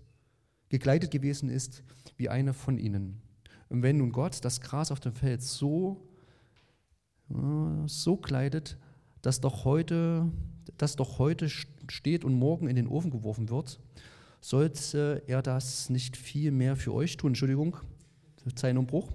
gekleidet 0.70 1.12
gewesen 1.12 1.50
ist 1.50 1.84
wie 2.18 2.30
eine 2.30 2.54
von 2.54 2.78
ihnen. 2.78 3.22
Und 3.70 3.82
wenn 3.82 3.98
nun 3.98 4.12
Gott 4.12 4.44
das 4.44 4.62
Gras 4.62 4.92
auf 4.92 5.00
dem 5.00 5.14
Feld 5.14 5.42
so, 5.42 6.08
so 7.86 8.18
kleidet, 8.18 8.78
dass 9.22 9.42
doch, 9.42 9.66
heute, 9.66 10.32
das 10.78 10.96
doch 10.96 11.18
heute 11.18 11.50
steht 11.50 12.24
und 12.24 12.34
morgen 12.34 12.68
in 12.68 12.76
den 12.76 12.88
Ofen 12.88 13.10
geworfen 13.10 13.50
wird, 13.50 13.80
sollte 14.40 15.24
er 15.26 15.42
das 15.42 15.90
nicht 15.90 16.18
viel 16.18 16.52
mehr 16.52 16.76
für 16.76 16.94
euch 16.94 17.18
tun? 17.18 17.32
Entschuldigung, 17.32 17.78
Zeilenumbruch. 18.54 19.12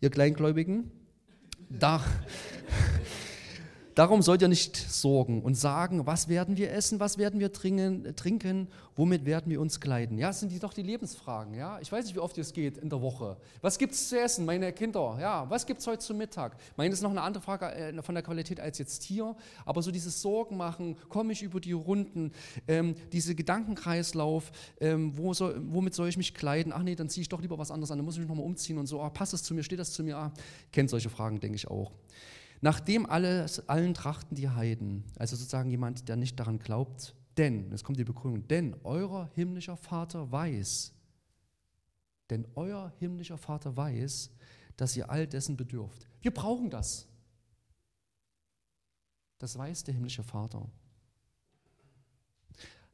Ihr 0.00 0.10
Kleingläubigen, 0.10 0.90
da, 1.68 2.02
Darum 3.94 4.22
sollt 4.22 4.40
ihr 4.40 4.48
nicht 4.48 4.76
sorgen 4.76 5.42
und 5.42 5.54
sagen, 5.54 6.06
was 6.06 6.28
werden 6.28 6.56
wir 6.56 6.72
essen, 6.72 6.98
was 6.98 7.18
werden 7.18 7.40
wir 7.40 7.52
trinken, 7.52 8.68
womit 8.96 9.26
werden 9.26 9.50
wir 9.50 9.60
uns 9.60 9.80
kleiden. 9.80 10.16
Ja, 10.16 10.28
das 10.28 10.40
sind 10.40 10.50
die 10.50 10.58
doch 10.58 10.72
die 10.72 10.82
Lebensfragen. 10.82 11.54
Ja? 11.54 11.78
Ich 11.80 11.92
weiß 11.92 12.06
nicht, 12.06 12.14
wie 12.14 12.20
oft 12.20 12.38
es 12.38 12.54
geht 12.54 12.78
in 12.78 12.88
der 12.88 13.02
Woche. 13.02 13.36
Was 13.60 13.76
gibt 13.76 13.92
es 13.92 14.08
zu 14.08 14.18
essen, 14.18 14.46
meine 14.46 14.72
Kinder? 14.72 15.18
Ja, 15.20 15.48
was 15.50 15.66
gibt 15.66 15.80
es 15.80 15.86
heute 15.86 15.98
zum 15.98 16.16
Mittag? 16.16 16.56
Meine, 16.76 16.92
ist 16.94 17.02
noch 17.02 17.10
eine 17.10 17.20
andere 17.20 17.42
Frage 17.42 17.66
äh, 17.74 18.02
von 18.02 18.14
der 18.14 18.24
Qualität 18.24 18.60
als 18.60 18.78
jetzt 18.78 19.02
hier. 19.02 19.36
Aber 19.66 19.82
so 19.82 19.90
dieses 19.90 20.22
Sorgen 20.22 20.56
machen, 20.56 20.96
komme 21.10 21.32
ich 21.32 21.42
über 21.42 21.60
die 21.60 21.72
Runden, 21.72 22.32
ähm, 22.68 22.94
diese 23.12 23.34
Gedankenkreislauf, 23.34 24.52
ähm, 24.80 25.16
wo 25.18 25.34
soll, 25.34 25.60
womit 25.66 25.94
soll 25.94 26.08
ich 26.08 26.16
mich 26.16 26.34
kleiden? 26.34 26.72
Ach 26.74 26.82
nee, 26.82 26.94
dann 26.94 27.10
ziehe 27.10 27.22
ich 27.22 27.28
doch 27.28 27.42
lieber 27.42 27.58
was 27.58 27.70
anderes 27.70 27.90
an, 27.90 27.98
dann 27.98 28.06
muss 28.06 28.14
ich 28.14 28.20
mich 28.20 28.28
nochmal 28.28 28.46
umziehen 28.46 28.78
und 28.78 28.86
so. 28.86 29.02
Ah, 29.02 29.10
passt 29.10 29.34
das 29.34 29.42
zu 29.42 29.52
mir, 29.54 29.62
steht 29.62 29.78
das 29.78 29.92
zu 29.92 30.02
mir? 30.02 30.16
Ah, 30.16 30.32
kennt 30.72 30.88
solche 30.88 31.10
Fragen, 31.10 31.40
denke 31.40 31.56
ich 31.56 31.68
auch. 31.68 31.92
Nachdem 32.62 33.06
alles, 33.06 33.68
allen 33.68 33.92
trachten 33.92 34.36
die 34.36 34.48
Heiden, 34.48 35.02
also 35.16 35.34
sozusagen 35.34 35.68
jemand, 35.68 36.08
der 36.08 36.14
nicht 36.14 36.38
daran 36.38 36.60
glaubt, 36.60 37.16
denn, 37.36 37.68
jetzt 37.72 37.82
kommt 37.82 37.98
die 37.98 38.04
Begründung, 38.04 38.46
denn 38.46 38.76
euer 38.84 39.28
himmlischer 39.34 39.76
Vater 39.76 40.30
weiß, 40.30 40.92
denn 42.30 42.46
euer 42.54 42.92
himmlischer 43.00 43.36
Vater 43.36 43.76
weiß, 43.76 44.30
dass 44.76 44.96
ihr 44.96 45.10
all 45.10 45.26
dessen 45.26 45.56
bedürft. 45.56 46.06
Wir 46.20 46.32
brauchen 46.32 46.70
das. 46.70 47.08
Das 49.38 49.58
weiß 49.58 49.82
der 49.82 49.94
himmlische 49.94 50.22
Vater. 50.22 50.70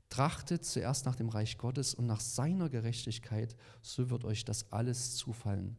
Trachtet 0.09 0.64
zuerst 0.64 1.04
nach 1.04 1.14
dem 1.14 1.28
Reich 1.28 1.59
Gottes 1.59 1.92
und 1.92 2.07
nach 2.07 2.20
seiner 2.20 2.70
Gerechtigkeit, 2.70 3.54
so 3.83 4.09
wird 4.09 4.24
euch 4.24 4.46
das 4.46 4.72
alles 4.72 5.14
zufallen. 5.16 5.76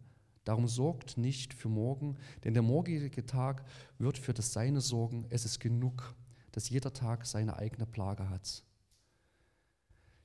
Darum 0.50 0.68
sorgt 0.68 1.16
nicht 1.16 1.54
für 1.54 1.70
morgen, 1.70 2.18
denn 2.44 2.56
der 2.56 2.64
morgige 2.64 3.24
Tag 3.24 3.64
wird 4.00 4.18
für 4.18 4.34
das 4.34 4.52
Seine 4.52 4.82
sorgen. 4.82 5.28
Es 5.30 5.46
ist 5.46 5.60
genug, 5.60 6.16
dass 6.54 6.72
jeder 6.72 6.92
Tag 6.92 7.28
seine 7.28 7.58
eigene 7.58 7.86
Plage 7.86 8.28
hat. 8.32 8.64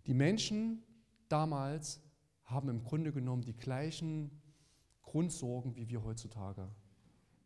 Die 0.07 0.15
Menschen 0.15 0.83
damals 1.29 2.01
haben 2.45 2.71
im 2.71 2.83
Grunde 2.83 3.13
genommen 3.13 3.43
die 3.43 3.55
gleichen 3.55 4.31
Grundsorgen 5.03 5.77
wie 5.77 5.91
wir 5.91 6.03
heutzutage. 6.03 6.71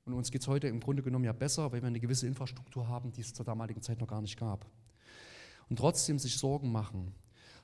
Und 0.04 0.12
uns 0.12 0.30
geht 0.30 0.42
es 0.42 0.46
heute 0.46 0.68
im 0.68 0.78
Grunde 0.78 1.02
genommen 1.02 1.24
ja 1.24 1.32
besser, 1.32 1.72
weil 1.72 1.82
wir 1.82 1.88
eine 1.88 1.98
gewisse 1.98 2.28
Infrastruktur 2.28 2.86
haben, 2.86 3.10
die 3.10 3.22
es 3.22 3.34
zur 3.34 3.44
damaligen 3.44 3.82
Zeit 3.82 3.98
noch 3.98 4.06
gar 4.06 4.22
nicht 4.22 4.38
gab. 4.38 4.70
Und 5.68 5.80
trotzdem 5.80 6.20
sich 6.20 6.38
Sorgen 6.38 6.70
machen. 6.70 7.12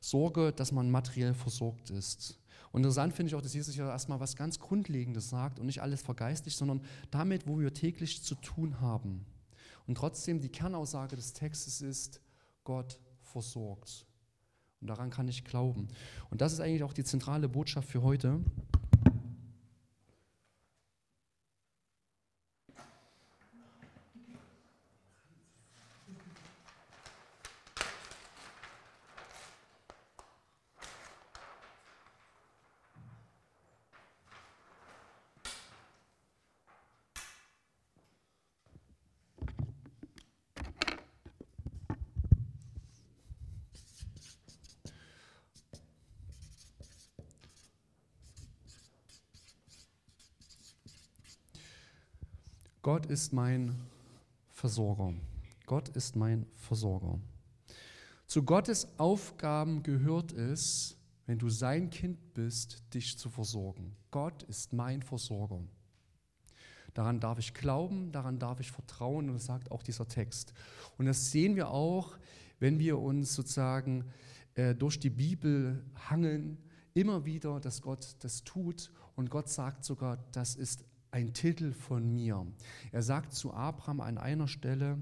Sorge, 0.01 0.53
dass 0.53 0.73
man 0.73 0.91
materiell 0.91 1.35
versorgt 1.35 1.91
ist. 1.91 2.41
Und 2.75 2.81
interessant 2.81 3.15
finde 3.15 3.29
ich 3.29 3.37
auch, 3.37 3.41
dass 3.41 3.55
Jesus 3.55 3.77
ja 3.77 3.89
erstmal 3.89 4.19
was 4.19 4.35
ganz 4.35 4.59
Grundlegendes 4.59 5.31
sagt 5.31 5.61
und 5.61 5.67
nicht 5.67 5.81
alles 5.81 6.03
vergeistigt, 6.03 6.57
sondern 6.57 6.81
damit, 7.13 7.47
wo 7.47 7.61
wir 7.61 7.73
täglich 7.73 8.25
zu 8.25 8.35
tun 8.35 8.81
haben. 8.81 9.25
Und 9.87 9.97
trotzdem 9.97 10.41
die 10.41 10.49
Kernaussage 10.49 11.15
des 11.15 11.35
Textes 11.35 11.81
ist, 11.81 12.21
Gott 12.65 12.99
versorgt. 13.23 14.07
Und 14.81 14.89
daran 14.89 15.11
kann 15.11 15.29
ich 15.29 15.45
glauben. 15.45 15.87
Und 16.31 16.41
das 16.41 16.53
ist 16.53 16.59
eigentlich 16.59 16.83
auch 16.83 16.93
die 16.93 17.05
zentrale 17.05 17.49
Botschaft 17.49 17.89
für 17.89 18.03
heute. 18.03 18.41
Gott 52.85 53.04
ist 53.15 53.33
mein 53.33 53.73
Versorger. 54.51 55.15
Gott 55.67 55.89
ist 55.91 56.17
mein 56.17 56.47
Versorger. 56.57 57.21
Zu 58.27 58.43
Gottes 58.43 58.89
Aufgaben 58.99 59.85
gehört 59.85 60.33
es, 60.33 60.97
wenn 61.27 61.39
du 61.39 61.49
sein 61.49 61.91
Kind 61.91 62.35
bist, 62.35 62.83
dich 62.93 63.17
zu 63.17 63.31
versorgen. 63.31 63.95
Gott 64.11 64.43
ist 64.43 64.73
mein 64.73 65.01
Versorger. 65.01 65.61
Daran 66.93 67.21
darf 67.21 67.39
ich 67.39 67.55
glauben, 67.55 68.11
daran 68.11 68.41
darf 68.41 68.59
ich 68.59 68.73
vertrauen 68.73 69.29
und 69.29 69.35
das 69.35 69.45
sagt 69.45 69.71
auch 69.71 69.85
dieser 69.85 70.09
Text. 70.09 70.53
Und 70.99 71.07
das 71.07 71.31
sehen 71.31 71.55
wir 71.55 71.71
auch, 71.71 72.19
wenn 72.59 72.81
wir 72.81 72.99
uns 72.99 73.33
sozusagen 73.33 74.07
äh, 74.57 74.75
durch 74.75 74.99
die 74.99 75.11
Bibel 75.11 75.85
hangeln, 76.11 76.59
immer 76.95 77.25
wieder, 77.25 77.61
dass 77.61 77.81
Gott 77.81 78.17
das 78.25 78.43
tut 78.43 78.91
und 79.15 79.31
Gott 79.31 79.49
sagt 79.49 79.85
sogar, 79.85 80.17
das 80.33 80.57
ist 80.57 80.85
ein 81.15 81.33
Titel 81.33 81.73
von 81.73 82.13
mir. 82.13 82.45
Er 82.91 83.03
sagt 83.03 83.35
zu 83.35 83.55
Abraham 83.55 84.01
an 84.01 84.19
einer 84.19 84.49
Stelle 84.49 84.99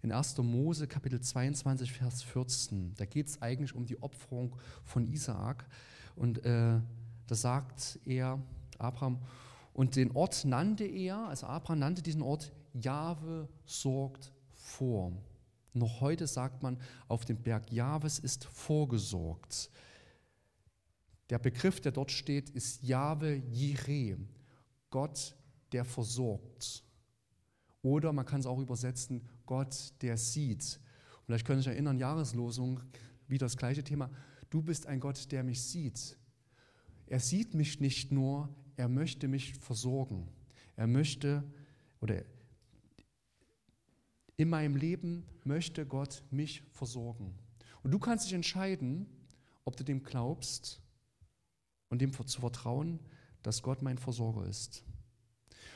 in 0.00 0.12
1. 0.12 0.38
Mose 0.38 0.86
Kapitel 0.86 1.20
22, 1.20 1.92
Vers 1.92 2.22
14, 2.22 2.94
da 2.94 3.04
geht 3.04 3.26
es 3.26 3.42
eigentlich 3.42 3.74
um 3.74 3.84
die 3.84 4.00
Opferung 4.00 4.54
von 4.84 5.08
Isaak. 5.08 5.66
Und 6.14 6.44
äh, 6.44 6.78
da 7.26 7.34
sagt 7.34 7.98
er, 8.04 8.40
Abraham, 8.78 9.18
und 9.72 9.96
den 9.96 10.12
Ort 10.12 10.44
nannte 10.44 10.84
er, 10.84 11.16
also 11.26 11.48
Abraham 11.48 11.80
nannte 11.80 12.02
diesen 12.02 12.22
Ort, 12.22 12.52
Jahwe 12.72 13.48
sorgt 13.66 14.32
vor. 14.54 15.12
Noch 15.72 16.00
heute 16.00 16.28
sagt 16.28 16.62
man, 16.62 16.78
auf 17.08 17.24
dem 17.24 17.42
Berg 17.42 17.72
Jahwes 17.72 18.20
ist 18.20 18.44
vorgesorgt. 18.44 19.68
Der 21.28 21.40
Begriff, 21.40 21.80
der 21.80 21.90
dort 21.90 22.12
steht, 22.12 22.50
ist 22.50 22.84
Jahwe 22.84 23.42
Jireh. 23.50 24.16
Gott 24.90 25.34
der 25.72 25.84
versorgt. 25.84 26.84
Oder 27.82 28.12
man 28.12 28.26
kann 28.26 28.40
es 28.40 28.46
auch 28.46 28.58
übersetzen, 28.58 29.22
Gott, 29.46 29.94
der 30.02 30.16
sieht. 30.16 30.78
vielleicht 31.24 31.46
können 31.46 31.60
Sie 31.60 31.64
sich 31.64 31.72
erinnern, 31.72 31.98
Jahreslosung, 31.98 32.80
wieder 33.26 33.46
das 33.46 33.56
gleiche 33.56 33.82
Thema. 33.82 34.10
Du 34.50 34.62
bist 34.62 34.86
ein 34.86 35.00
Gott, 35.00 35.30
der 35.32 35.42
mich 35.42 35.62
sieht. 35.62 36.16
Er 37.06 37.20
sieht 37.20 37.54
mich 37.54 37.80
nicht 37.80 38.12
nur, 38.12 38.48
er 38.76 38.88
möchte 38.88 39.28
mich 39.28 39.54
versorgen. 39.54 40.28
Er 40.76 40.86
möchte, 40.86 41.44
oder 42.00 42.24
in 44.36 44.48
meinem 44.48 44.76
Leben 44.76 45.24
möchte 45.44 45.86
Gott 45.86 46.22
mich 46.30 46.62
versorgen. 46.72 47.34
Und 47.82 47.90
du 47.90 47.98
kannst 47.98 48.26
dich 48.26 48.32
entscheiden, 48.32 49.06
ob 49.64 49.76
du 49.76 49.84
dem 49.84 50.02
glaubst 50.02 50.80
und 51.88 52.00
dem 52.00 52.12
zu 52.12 52.40
vertrauen, 52.40 53.00
dass 53.42 53.62
Gott 53.62 53.82
mein 53.82 53.98
Versorger 53.98 54.46
ist. 54.46 54.84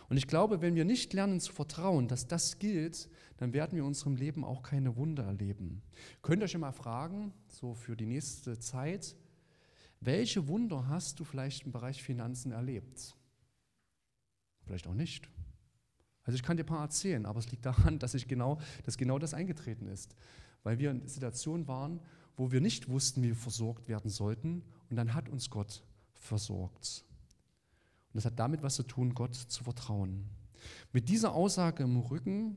Und 0.09 0.17
ich 0.17 0.27
glaube, 0.27 0.61
wenn 0.61 0.75
wir 0.75 0.85
nicht 0.85 1.13
lernen 1.13 1.41
zu 1.41 1.53
vertrauen, 1.53 2.09
dass 2.09 2.27
das 2.27 2.59
gilt, 2.59 3.09
dann 3.39 3.53
werden 3.53 3.73
wir 3.73 3.81
in 3.81 3.89
unserem 3.89 4.17
Leben 4.17 4.45
auch 4.45 4.63
keine 4.63 4.97
Wunder 4.97 5.25
erleben. 5.25 5.83
Könnt 6.23 6.43
ihr 6.43 6.45
euch 6.45 6.59
mal 6.59 6.73
fragen, 6.73 7.33
so 7.49 7.75
für 7.75 7.97
die 7.97 8.07
nächste 8.07 8.59
Zeit, 8.59 9.17
welche 10.01 10.47
Wunder 10.49 10.89
hast 10.89 11.19
du 11.21 11.25
vielleicht 11.25 11.65
im 11.65 11.73
Bereich 11.73 12.03
Finanzen 12.03 12.53
erlebt? 12.53 13.17
Vielleicht 14.65 14.87
auch 14.87 14.95
nicht. 14.95 15.29
Also 16.25 16.37
ich 16.37 16.43
kann 16.43 16.57
dir 16.57 16.65
ein 16.65 16.67
paar 16.67 16.83
erzählen, 16.83 17.27
aber 17.27 17.39
es 17.39 17.51
liegt 17.51 17.65
daran, 17.65 17.99
dass, 18.01 18.15
ich 18.15 18.29
genau, 18.29 18.59
dass 18.85 18.97
genau 18.97 19.19
das 19.19 19.35
eingetreten 19.35 19.87
ist. 19.87 20.15
Weil 20.63 20.79
wir 20.79 20.91
in 20.91 21.07
Situationen 21.07 21.69
waren, 21.69 22.01
wo 22.37 22.51
wir 22.51 22.61
nicht 22.61 22.89
wussten, 22.89 23.23
wie 23.23 23.29
wir 23.29 23.37
versorgt 23.37 23.89
werden 23.89 24.11
sollten 24.11 24.63
und 24.91 24.97
dann 24.97 25.15
hat 25.15 25.29
uns 25.29 25.51
Gott 25.51 25.83
versorgt. 26.15 27.05
Und 28.15 28.19
das 28.19 28.27
hat 28.27 28.39
damit 28.39 28.63
was 28.63 28.77
zu 28.77 28.85
tun, 28.85 29.13
Gott 29.13 29.35
zu 29.35 29.65
vertrauen. 29.65 30.25
Mit 30.93 31.09
dieser 31.09 31.35
Aussage 31.35 31.83
im 31.83 31.97
Rücken 31.97 32.57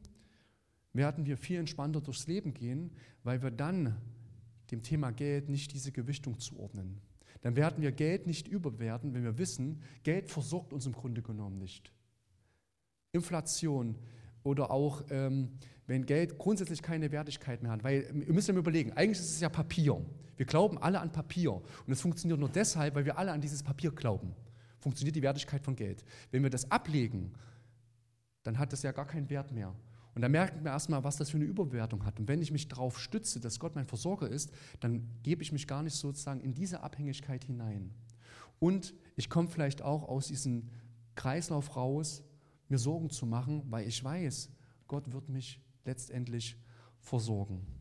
werden 0.94 1.26
wir 1.26 1.36
viel 1.36 1.58
entspannter 1.58 2.00
durchs 2.00 2.28
Leben 2.28 2.54
gehen, 2.54 2.92
weil 3.24 3.42
wir 3.42 3.50
dann 3.50 3.98
dem 4.70 4.84
Thema 4.84 5.10
Geld 5.10 5.50
nicht 5.50 5.74
diese 5.74 5.92
Gewichtung 5.92 6.38
zuordnen. 6.40 7.02
Dann 7.42 7.56
werden 7.56 7.82
wir 7.82 7.92
Geld 7.92 8.28
nicht 8.28 8.48
überwerten, 8.48 9.16
wenn 9.16 9.24
wir 9.24 9.40
wissen, 9.40 9.82
Geld 10.04 10.30
versorgt 10.30 10.74
uns 10.74 10.86
im 10.86 10.94
Grunde 10.94 11.24
genommen 11.24 11.58
nicht. 11.58 11.92
Inflation 13.12 13.96
oder 14.44 14.70
auch, 14.70 15.06
ähm, 15.10 15.58
wenn 15.88 16.06
Geld 16.06 16.38
grundsätzlich 16.38 16.84
keine 16.84 17.12
Wertigkeit 17.12 17.64
mehr 17.64 17.72
hat. 17.72 17.84
Weil 17.84 18.24
ihr 18.28 18.34
müsst 18.34 18.48
ja 18.48 18.54
überlegen, 18.54 18.94
eigentlich 18.94 19.20
ist 19.20 19.32
es 19.32 19.40
ja 19.40 19.50
Papier. 19.50 20.06
Wir 20.36 20.46
glauben 20.46 20.78
alle 20.78 21.00
an 21.00 21.12
Papier. 21.12 21.54
Und 21.54 21.92
es 21.92 22.02
funktioniert 22.02 22.40
nur 22.40 22.50
deshalb, 22.50 22.94
weil 22.94 23.06
wir 23.06 23.18
alle 23.18 23.32
an 23.32 23.42
dieses 23.42 23.64
Papier 23.64 23.92
glauben 23.92 24.36
funktioniert 24.80 25.16
die 25.16 25.22
Wertigkeit 25.22 25.64
von 25.64 25.76
Geld. 25.76 26.04
Wenn 26.32 26.44
wir 26.44 26.50
das 26.50 26.70
ablegen, 26.72 27.34
dann 28.44 28.58
hat 28.58 28.74
das 28.74 28.84
ja 28.84 28.92
gar 28.92 29.08
keinen 29.08 29.30
Wert 29.30 29.52
mehr. 29.52 29.74
Und 30.16 30.22
da 30.22 30.30
merken 30.30 30.64
wir 30.64 30.72
erstmal, 30.72 31.04
was 31.04 31.18
das 31.18 31.30
für 31.30 31.38
eine 31.38 31.46
Überbewertung 31.46 32.04
hat. 32.04 32.20
Und 32.20 32.28
wenn 32.28 32.42
ich 32.42 32.52
mich 32.52 32.68
darauf 32.68 33.00
stütze, 33.00 33.40
dass 33.40 33.60
Gott 33.60 33.76
mein 33.76 33.86
Versorger 33.86 34.28
ist, 34.28 34.52
dann 34.80 35.08
gebe 35.22 35.44
ich 35.44 35.52
mich 35.52 35.68
gar 35.68 35.84
nicht 35.84 35.94
sozusagen 35.94 36.42
in 36.42 36.56
diese 36.56 36.82
Abhängigkeit 36.82 37.44
hinein. 37.44 37.94
Und 38.60 38.96
ich 39.16 39.30
komme 39.30 39.48
vielleicht 39.48 39.84
auch 39.84 40.08
aus 40.08 40.28
diesem 40.28 40.70
Kreislauf 41.14 41.76
raus, 41.76 42.24
mir 42.68 42.80
Sorgen 42.80 43.12
zu 43.12 43.28
machen, 43.28 43.64
weil 43.70 43.88
ich 43.88 44.04
weiß, 44.04 44.50
Gott 44.88 45.12
wird 45.12 45.30
mich 45.30 45.62
letztendlich 45.86 46.58
versorgen. 47.00 47.77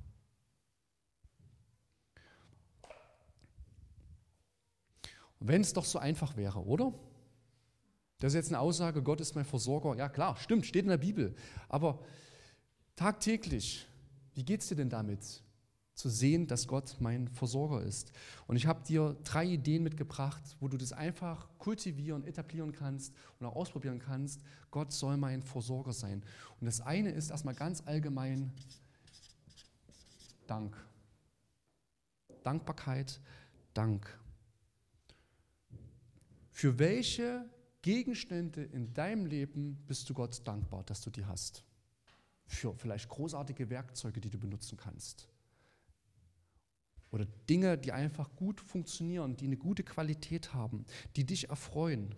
Wenn 5.40 5.61
es 5.61 5.72
doch 5.72 5.85
so 5.85 5.99
einfach 5.99 6.37
wäre, 6.37 6.64
oder? 6.64 6.92
Das 8.18 8.33
ist 8.33 8.37
jetzt 8.37 8.49
eine 8.49 8.61
Aussage, 8.61 9.03
Gott 9.03 9.20
ist 9.20 9.35
mein 9.35 9.44
Versorger. 9.44 9.96
Ja 9.96 10.09
klar, 10.09 10.37
stimmt, 10.37 10.64
steht 10.64 10.85
in 10.85 10.90
der 10.90 10.96
Bibel. 10.96 11.35
Aber 11.68 12.01
tagtäglich, 12.94 13.87
wie 14.35 14.44
geht 14.44 14.62
es 14.62 14.68
dir 14.68 14.77
denn 14.77 14.88
damit, 14.88 15.42
zu 15.94 16.09
sehen, 16.09 16.46
dass 16.46 16.66
Gott 16.66 16.96
mein 17.01 17.29
Versorger 17.29 17.83
ist? 17.83 18.12
Und 18.46 18.57
ich 18.57 18.66
habe 18.66 18.83
dir 18.85 19.16
drei 19.25 19.44
Ideen 19.44 19.83
mitgebracht, 19.83 20.42
wo 20.61 20.68
du 20.68 20.79
das 20.79 20.92
einfach 20.92 21.49
kultivieren, 21.59 22.25
etablieren 22.25 22.72
kannst 22.72 23.14
und 23.38 23.46
auch 23.46 23.57
ausprobieren 23.57 23.99
kannst. 23.99 24.40
Gott 24.70 24.92
soll 24.92 25.18
mein 25.18 25.42
Versorger 25.42 25.92
sein. 25.92 26.22
Und 26.61 26.66
das 26.66 26.81
eine 26.81 27.11
ist 27.11 27.31
erstmal 27.31 27.55
ganz 27.55 27.83
allgemein 27.85 28.53
Dank. 30.46 30.77
Dankbarkeit, 32.44 33.20
Dank. 33.75 34.18
Für 36.57 36.79
welche 36.79 37.45
Gegenstände 37.83 38.62
in 38.62 38.95
deinem 38.95 39.27
Leben 39.27 39.77
bist 39.87 40.09
du 40.09 40.14
Gott 40.14 40.40
dankbar, 40.49 40.85
dass 40.85 41.03
du 41.03 41.11
die 41.11 41.27
hast. 41.27 41.62
Für 42.47 42.75
vielleicht 42.75 43.11
großartige 43.11 43.69
Werkzeuge, 43.69 44.23
die 44.23 44.31
du 44.31 44.38
benutzen 44.38 44.79
kannst. 44.79 45.29
Oder 47.11 47.27
Dinge, 47.27 47.77
die 47.77 47.92
einfach 47.92 48.35
gut 48.37 48.62
funktionieren, 48.62 49.37
die 49.37 49.45
eine 49.45 49.59
gute 49.59 49.85
Qualität 49.85 50.55
haben, 50.55 50.87
die 51.14 51.27
dich 51.27 51.51
erfreuen. 51.51 52.14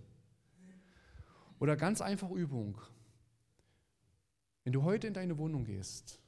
Oder 1.58 1.76
ganz 1.76 2.00
einfach 2.00 2.30
Übung. 2.30 2.80
Wenn 4.62 4.72
du 4.72 4.84
heute 4.84 5.08
in 5.08 5.14
deine 5.14 5.36
Wohnung 5.36 5.64
gehst, 5.64 6.20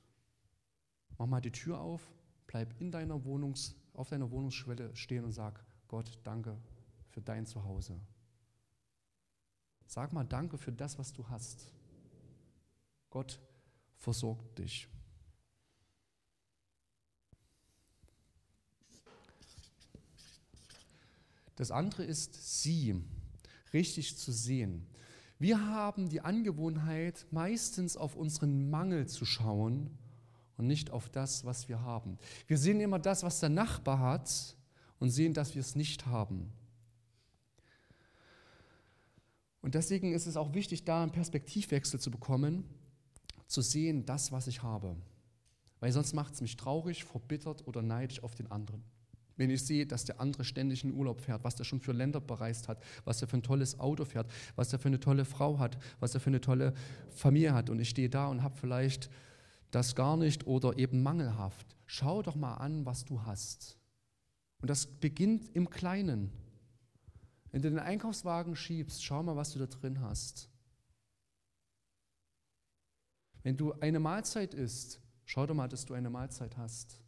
mach 1.17 1.29
mal 1.29 1.41
die 1.41 1.53
Tür 1.53 1.79
auf, 1.79 2.11
bleib 2.49 2.75
in 2.81 2.91
deiner 2.91 3.25
Wohnungs, 3.25 3.77
auf 3.95 4.09
deiner 4.09 4.33
Wohnungsschwelle 4.33 4.97
stehen 4.97 5.23
und 5.23 5.31
sag, 5.31 5.65
Gott, 5.87 6.19
danke 6.25 6.61
für 7.21 7.25
dein 7.27 7.45
Zuhause. 7.45 8.01
Sag 9.87 10.13
mal 10.13 10.25
Danke 10.25 10.57
für 10.57 10.73
das, 10.73 10.99
was 10.99 11.13
du 11.13 11.29
hast. 11.29 11.71
Gott 13.11 13.39
versorgt 13.99 14.59
dich. 14.59 14.89
Das 21.57 21.71
andere 21.71 22.05
ist 22.05 22.63
sie, 22.63 23.05
richtig 23.75 24.17
zu 24.17 24.33
sehen. 24.33 24.87
Wir 25.39 25.67
haben 25.67 26.09
die 26.09 26.23
Angewohnheit, 26.23 27.27
meistens 27.31 27.99
auf 27.99 28.17
unseren 28.17 28.71
Mangel 28.71 29.09
zu 29.09 29.27
schauen 29.27 29.99
und 30.57 30.67
nicht 30.67 30.91
auf 30.91 31.11
das, 31.11 31.45
was 31.45 31.69
wir 31.69 31.83
haben. 31.83 32.19
Wir 32.47 32.57
sehen 32.57 32.81
immer 32.81 32.99
das, 32.99 33.23
was 33.23 33.41
der 33.41 33.51
Nachbar 33.51 33.99
hat 33.99 34.57
und 34.99 35.11
sehen, 35.11 35.35
dass 35.35 35.55
wir 35.55 35.61
es 35.61 35.75
nicht 35.75 36.07
haben. 36.07 36.51
Und 39.63 39.75
deswegen 39.75 40.13
ist 40.13 40.27
es 40.27 40.37
auch 40.37 40.55
wichtig, 40.55 40.85
da 40.85 41.03
einen 41.03 41.13
Perspektivwechsel 41.13 42.01
zu 42.01 42.11
bekommen, 42.11 42.65
zu 43.47 43.61
sehen, 43.61 44.07
das, 44.07 44.33
was 44.33 44.47
ich 44.47 44.63
habe. 44.63 44.97
Weil 45.81 45.93
sonst 45.93 46.15
macht 46.15 46.35
es 46.35 46.41
mich 46.41 46.57
traurig, 46.57 47.05
verbittert 47.05 47.67
oder 47.67 47.83
neidisch 47.83 48.23
auf 48.23 48.35
den 48.35 48.51
anderen. 48.51 48.83
Wenn 49.37 49.51
ich 49.51 49.65
sehe, 49.65 49.87
dass 49.87 50.05
der 50.05 50.21
andere 50.21 50.45
ständig 50.45 50.85
in 50.85 50.93
Urlaub 50.93 51.23
fährt, 51.23 51.45
was 51.45 51.57
der 51.57 51.65
schon 51.65 51.81
für 51.81 51.93
Länder 51.93 52.21
bereist 52.21 52.69
hat, 52.69 52.83
was 53.05 53.23
er 53.23 53.29
für 53.29 53.39
ein 53.39 53.43
tolles 53.43 53.81
Auto 53.81 54.05
fährt, 54.05 54.31
was 54.55 54.73
er 54.73 54.79
für 54.79 54.89
eine 54.89 55.01
tolle 55.01 55.25
Frau 55.25 55.59
hat, 55.59 55.79
was 55.99 56.15
er 56.15 56.21
für 56.21 56.29
eine 56.29 56.43
tolle 56.43 56.75
Familie 57.09 57.55
hat 57.55 57.71
und 57.71 57.81
ich 57.81 57.89
stehe 57.89 58.11
da 58.11 58.29
und 58.29 58.43
habe 58.43 58.59
vielleicht 58.59 59.09
das 59.71 59.95
gar 59.95 60.17
nicht 60.17 60.47
oder 60.47 60.79
eben 60.79 61.03
mangelhaft. 61.03 61.75
Schau 61.87 62.23
doch 62.23 62.37
mal 62.37 62.55
an, 62.55 62.85
was 62.85 63.05
du 63.05 63.23
hast. 63.23 63.79
Und 64.61 64.69
das 64.69 64.87
beginnt 64.87 65.49
im 65.55 65.71
Kleinen. 65.71 66.31
Wenn 67.53 67.63
du 67.63 67.71
den 67.71 67.79
Einkaufswagen 67.79 68.55
schiebst, 68.55 69.05
schau 69.05 69.23
mal, 69.23 69.37
was 69.37 69.53
du 69.53 69.59
da 69.59 69.67
drin 69.67 70.01
hast. 70.01 70.49
Wenn 73.43 73.57
du 73.57 73.73
eine 73.81 73.99
Mahlzeit 73.99 74.55
isst, 74.55 75.01
schau 75.25 75.47
doch 75.47 75.55
mal, 75.55 75.69
dass 75.69 75.87
du 75.87 75.95
eine 75.95 76.11
Mahlzeit 76.11 76.57
hast. 76.57 77.01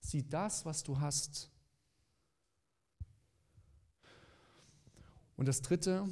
Sieh 0.00 0.28
das, 0.28 0.64
was 0.64 0.82
du 0.82 0.98
hast. 0.98 1.50
Und 5.36 5.46
das 5.46 5.62
Dritte, 5.62 6.06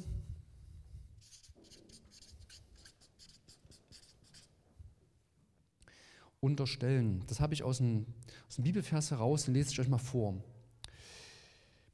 unterstellen. 6.39 7.23
Das 7.27 7.39
habe 7.39 7.53
ich 7.53 7.63
aus 7.63 7.77
dem, 7.77 8.05
aus 8.47 8.55
dem 8.55 8.63
Bibelvers 8.63 9.11
heraus, 9.11 9.45
den 9.45 9.53
lese 9.53 9.71
ich 9.71 9.79
euch 9.79 9.89
mal 9.89 9.97
vor. 9.97 10.41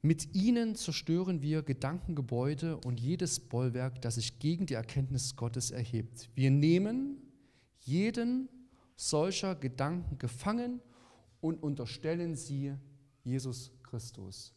Mit 0.06 0.36
ihnen 0.36 0.76
zerstören 0.76 1.42
wir 1.42 1.64
Gedankengebäude 1.64 2.76
und 2.76 3.00
jedes 3.00 3.40
Bollwerk, 3.40 4.00
das 4.02 4.14
sich 4.14 4.38
gegen 4.38 4.64
die 4.64 4.74
Erkenntnis 4.74 5.34
Gottes 5.34 5.72
erhebt. 5.72 6.30
Wir 6.36 6.52
nehmen 6.52 7.16
jeden 7.80 8.48
solcher 8.94 9.56
Gedanken 9.56 10.16
gefangen 10.18 10.80
und 11.40 11.60
unterstellen 11.60 12.36
sie 12.36 12.74
Jesus 13.24 13.72
Christus. 13.82 14.54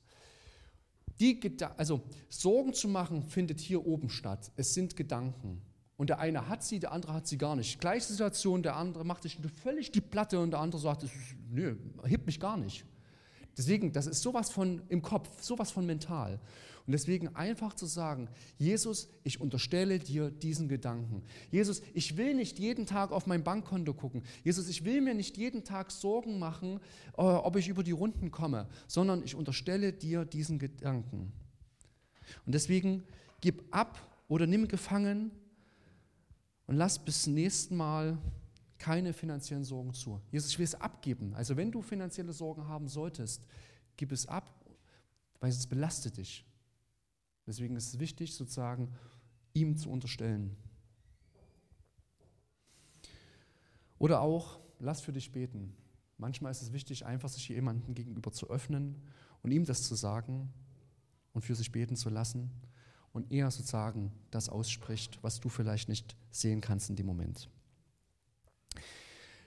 Die 1.19 1.41
also 1.77 2.03
Sorgen 2.29 2.75
zu 2.75 2.87
machen 2.87 3.23
findet 3.23 3.59
hier 3.59 3.87
oben 3.87 4.09
statt. 4.09 4.51
Es 4.55 4.75
sind 4.75 4.95
Gedanken. 4.95 5.63
Und 5.97 6.11
der 6.11 6.19
eine 6.19 6.47
hat 6.47 6.63
sie, 6.63 6.79
der 6.79 6.91
andere 6.91 7.15
hat 7.15 7.25
sie 7.25 7.39
gar 7.39 7.55
nicht. 7.55 7.81
Gleiche 7.81 8.05
Situation, 8.05 8.61
der 8.61 8.75
andere 8.75 9.03
macht 9.03 9.23
sich 9.23 9.39
völlig 9.63 9.89
die 9.89 9.99
Platte 9.99 10.39
und 10.39 10.51
der 10.51 10.59
andere 10.59 10.79
sagt, 10.79 11.07
nö, 11.49 11.75
hebt 12.05 12.27
mich 12.27 12.39
gar 12.39 12.55
nicht. 12.55 12.85
Deswegen, 13.59 13.91
das 13.91 14.07
ist 14.07 14.21
sowas 14.21 14.49
von 14.49 14.81
im 14.87 15.01
Kopf, 15.01 15.29
sowas 15.41 15.69
von 15.69 15.85
mental. 15.85 16.39
Und 16.87 16.93
deswegen 16.93 17.35
einfach 17.35 17.73
zu 17.73 17.87
sagen, 17.87 18.29
Jesus, 18.57 19.09
ich 19.25 19.41
unterstelle 19.41 19.99
dir 19.99 20.31
diesen 20.31 20.69
Gedanken. 20.69 21.23
Jesus, 21.51 21.81
ich 21.93 22.15
will 22.15 22.35
nicht 22.35 22.57
jeden 22.57 22.85
Tag 22.85 23.11
auf 23.11 23.27
mein 23.27 23.43
Bankkonto 23.43 23.93
gucken. 23.93 24.23
Jesus, 24.45 24.69
ich 24.69 24.85
will 24.85 25.01
mir 25.01 25.13
nicht 25.13 25.35
jeden 25.35 25.65
Tag 25.65 25.91
Sorgen 25.91 26.39
machen, 26.39 26.79
äh, 27.17 27.21
ob 27.21 27.57
ich 27.57 27.67
über 27.67 27.83
die 27.83 27.91
Runden 27.91 28.31
komme, 28.31 28.65
sondern 28.87 29.25
ich 29.25 29.35
unterstelle 29.35 29.91
dir 29.91 30.23
diesen 30.23 30.57
Gedanken. 30.57 31.33
Und 32.45 32.55
deswegen 32.55 33.03
gib 33.41 33.75
ab 33.75 33.99
oder 34.29 34.47
nimm 34.47 34.69
gefangen 34.69 35.31
und 36.65 36.77
lass 36.77 36.97
bis 36.97 37.23
zum 37.23 37.33
nächsten 37.33 37.75
Mal 37.75 38.17
keine 38.79 39.13
finanziellen 39.13 39.65
Sorgen 39.65 39.93
zu. 39.93 40.21
Jesus, 40.31 40.51
ich 40.51 40.57
will 40.57 40.63
es 40.63 40.75
abgeben. 40.75 41.35
Also 41.35 41.55
wenn 41.57 41.71
du 41.71 41.81
finanzielle 41.81 42.33
Sorgen 42.33 42.67
haben 42.67 42.87
solltest, 42.87 43.45
gib 43.97 44.11
es 44.11 44.25
ab, 44.25 44.65
weil 45.39 45.49
es 45.49 45.67
belastet 45.67 46.17
dich. 46.17 46.45
Deswegen 47.45 47.75
ist 47.75 47.87
es 47.87 47.99
wichtig, 47.99 48.33
sozusagen, 48.33 48.93
ihm 49.53 49.77
zu 49.77 49.89
unterstellen. 49.89 50.55
Oder 53.97 54.21
auch, 54.21 54.59
lass 54.79 55.01
für 55.01 55.11
dich 55.11 55.31
beten. 55.31 55.75
Manchmal 56.17 56.51
ist 56.51 56.61
es 56.61 56.71
wichtig, 56.73 57.05
einfach 57.05 57.29
sich 57.29 57.49
jemandem 57.49 57.93
gegenüber 57.93 58.31
zu 58.31 58.49
öffnen 58.49 58.95
und 59.41 59.51
ihm 59.51 59.65
das 59.65 59.83
zu 59.83 59.95
sagen 59.95 60.53
und 61.33 61.43
für 61.43 61.55
sich 61.55 61.71
beten 61.71 61.95
zu 61.95 62.09
lassen 62.09 62.49
und 63.11 63.31
er 63.31 63.51
sozusagen 63.51 64.11
das 64.31 64.47
ausspricht, 64.47 65.19
was 65.21 65.39
du 65.39 65.49
vielleicht 65.49 65.89
nicht 65.89 66.15
sehen 66.31 66.61
kannst 66.61 66.89
in 66.89 66.95
dem 66.95 67.05
Moment. 67.05 67.49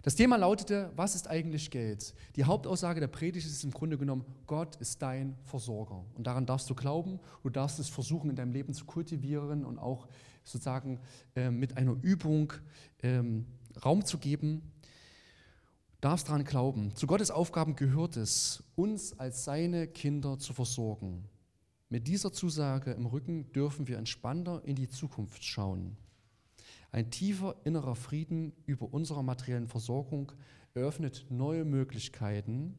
Das 0.02 0.16
Thema 0.16 0.36
lautete, 0.36 0.90
was 0.96 1.14
ist 1.14 1.28
eigentlich 1.28 1.70
Geld? 1.70 2.14
Die 2.34 2.42
Hauptaussage 2.42 2.98
der 2.98 3.06
Predigt 3.06 3.46
ist 3.46 3.62
im 3.62 3.70
Grunde 3.70 3.96
genommen, 3.96 4.24
Gott 4.48 4.74
ist 4.76 5.00
dein 5.00 5.36
Versorger. 5.44 6.04
Und 6.14 6.26
daran 6.26 6.44
darfst 6.44 6.68
du 6.68 6.74
glauben, 6.74 7.20
du 7.44 7.50
darfst 7.50 7.78
es 7.78 7.88
versuchen 7.88 8.28
in 8.28 8.34
deinem 8.34 8.50
Leben 8.50 8.74
zu 8.74 8.84
kultivieren 8.84 9.64
und 9.64 9.78
auch 9.78 10.08
sozusagen 10.42 10.98
äh, 11.36 11.52
mit 11.52 11.76
einer 11.76 11.96
Übung 12.02 12.52
ähm, 13.04 13.46
Raum 13.84 14.04
zu 14.04 14.18
geben. 14.18 14.72
Du 16.00 16.08
darfst 16.08 16.28
daran 16.28 16.42
glauben. 16.42 16.96
Zu 16.96 17.06
Gottes 17.06 17.30
Aufgaben 17.30 17.76
gehört 17.76 18.16
es, 18.16 18.64
uns 18.74 19.16
als 19.20 19.44
seine 19.44 19.86
Kinder 19.86 20.36
zu 20.36 20.52
versorgen. 20.52 21.28
Mit 21.90 22.08
dieser 22.08 22.32
Zusage 22.32 22.90
im 22.90 23.06
Rücken 23.06 23.52
dürfen 23.52 23.86
wir 23.86 23.98
entspannter 23.98 24.62
in 24.64 24.74
die 24.74 24.88
Zukunft 24.88 25.44
schauen. 25.44 25.96
Ein 26.92 27.10
tiefer 27.10 27.56
innerer 27.64 27.96
Frieden 27.96 28.52
über 28.66 28.92
unsere 28.92 29.24
materiellen 29.24 29.66
Versorgung 29.66 30.30
eröffnet 30.74 31.24
neue 31.30 31.64
Möglichkeiten, 31.64 32.76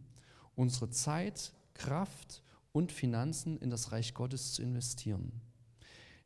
unsere 0.56 0.92
Zeit, 0.92 1.52
Kraft 1.74 2.44
und 2.72 2.92
Finanzen 2.92 3.58
in 3.58 3.72
das 3.72 3.92
Reich 3.92 4.14
Gottes 4.14 4.54
zu 4.54 4.62
investieren. 4.62 5.42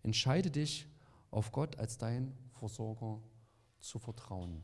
Entscheide 0.03 0.51
dich, 0.51 0.85
auf 1.31 1.53
Gott 1.53 1.79
als 1.79 1.97
dein 1.97 2.33
Versorger 2.59 3.21
zu 3.79 3.99
vertrauen. 3.99 4.61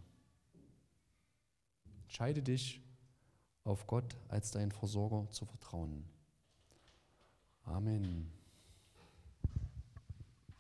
Entscheide 2.03 2.41
dich, 2.41 2.81
auf 3.63 3.87
Gott 3.87 4.17
als 4.27 4.51
deinen 4.51 4.71
Versorger 4.71 5.29
zu 5.29 5.45
vertrauen. 5.45 6.03
Amen. 7.63 8.42